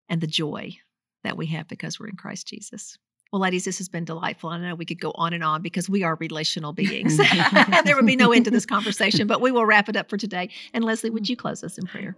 and 0.08 0.22
the 0.22 0.26
joy 0.26 0.78
that 1.24 1.36
we 1.36 1.44
have 1.48 1.68
because 1.68 2.00
we're 2.00 2.08
in 2.08 2.16
Christ 2.16 2.48
Jesus. 2.48 2.96
Well, 3.30 3.42
ladies, 3.42 3.66
this 3.66 3.76
has 3.76 3.90
been 3.90 4.06
delightful. 4.06 4.48
I 4.48 4.58
know 4.58 4.74
we 4.74 4.86
could 4.86 4.98
go 5.00 5.12
on 5.14 5.34
and 5.34 5.44
on 5.44 5.60
because 5.60 5.86
we 5.90 6.02
are 6.02 6.14
relational 6.14 6.72
beings. 6.72 7.18
and 7.20 7.86
there 7.86 7.96
would 7.96 8.06
be 8.06 8.16
no 8.16 8.32
end 8.32 8.46
to 8.46 8.50
this 8.50 8.64
conversation, 8.76 9.26
but 9.26 9.42
we 9.42 9.52
will 9.52 9.66
wrap 9.66 9.90
it 9.90 9.96
up 9.96 10.08
for 10.08 10.16
today. 10.16 10.48
And 10.72 10.82
Leslie, 10.82 11.10
would 11.10 11.28
you 11.28 11.36
close 11.36 11.62
us 11.62 11.76
in 11.76 11.84
prayer? 11.84 12.16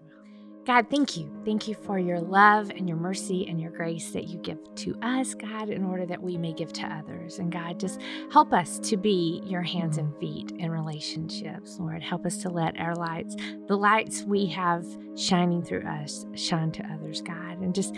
God, 0.66 0.90
thank 0.90 1.16
you. 1.16 1.30
Thank 1.44 1.66
you 1.66 1.74
for 1.74 1.98
your 1.98 2.20
love 2.20 2.70
and 2.70 2.86
your 2.86 2.98
mercy 2.98 3.46
and 3.48 3.58
your 3.58 3.70
grace 3.70 4.10
that 4.10 4.28
you 4.28 4.38
give 4.38 4.58
to 4.76 4.94
us, 5.00 5.34
God, 5.34 5.70
in 5.70 5.82
order 5.82 6.04
that 6.04 6.22
we 6.22 6.36
may 6.36 6.52
give 6.52 6.70
to 6.74 6.86
others. 6.86 7.38
And 7.38 7.50
God, 7.50 7.80
just 7.80 7.98
help 8.30 8.52
us 8.52 8.78
to 8.80 8.98
be 8.98 9.42
your 9.44 9.62
hands 9.62 9.96
and 9.96 10.14
feet 10.18 10.52
in 10.58 10.70
relationships, 10.70 11.78
Lord. 11.80 12.02
Help 12.02 12.26
us 12.26 12.36
to 12.38 12.50
let 12.50 12.78
our 12.78 12.94
lights, 12.94 13.36
the 13.68 13.76
lights 13.76 14.22
we 14.24 14.46
have 14.46 14.84
shining 15.16 15.62
through 15.62 15.86
us, 15.86 16.26
shine 16.34 16.72
to 16.72 16.86
others, 16.92 17.22
God. 17.22 17.60
And 17.62 17.74
just 17.74 17.94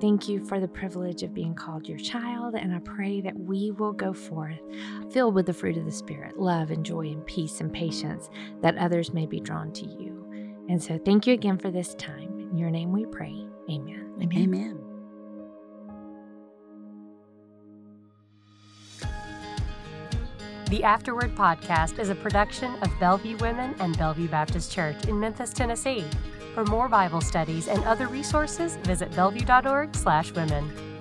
thank 0.00 0.28
you 0.28 0.44
for 0.44 0.60
the 0.60 0.68
privilege 0.68 1.24
of 1.24 1.34
being 1.34 1.54
called 1.54 1.88
your 1.88 1.98
child. 1.98 2.54
And 2.54 2.72
I 2.72 2.78
pray 2.78 3.22
that 3.22 3.38
we 3.38 3.72
will 3.72 3.92
go 3.92 4.12
forth 4.12 4.60
filled 5.10 5.34
with 5.34 5.46
the 5.46 5.52
fruit 5.52 5.76
of 5.76 5.84
the 5.84 5.92
Spirit 5.92 6.38
love 6.38 6.70
and 6.70 6.86
joy 6.86 7.08
and 7.08 7.26
peace 7.26 7.60
and 7.60 7.72
patience, 7.72 8.30
that 8.62 8.78
others 8.78 9.12
may 9.12 9.26
be 9.26 9.40
drawn 9.40 9.72
to 9.72 9.86
you. 9.86 10.13
And 10.68 10.82
so, 10.82 10.98
thank 11.04 11.26
you 11.26 11.34
again 11.34 11.58
for 11.58 11.70
this 11.70 11.94
time. 11.94 12.48
In 12.50 12.56
your 12.56 12.70
name 12.70 12.92
we 12.92 13.04
pray. 13.06 13.46
Amen. 13.70 14.12
Amen. 14.22 14.80
The 20.70 20.82
Afterword 20.82 21.34
podcast 21.36 21.98
is 21.98 22.08
a 22.08 22.14
production 22.14 22.74
of 22.76 22.90
Bellevue 22.98 23.36
Women 23.36 23.74
and 23.78 23.96
Bellevue 23.98 24.28
Baptist 24.28 24.72
Church 24.72 25.04
in 25.06 25.20
Memphis, 25.20 25.52
Tennessee. 25.52 26.04
For 26.54 26.64
more 26.64 26.88
Bible 26.88 27.20
studies 27.20 27.68
and 27.68 27.84
other 27.84 28.08
resources, 28.08 28.76
visit 28.78 29.10
bellevue.org/women. 29.14 30.93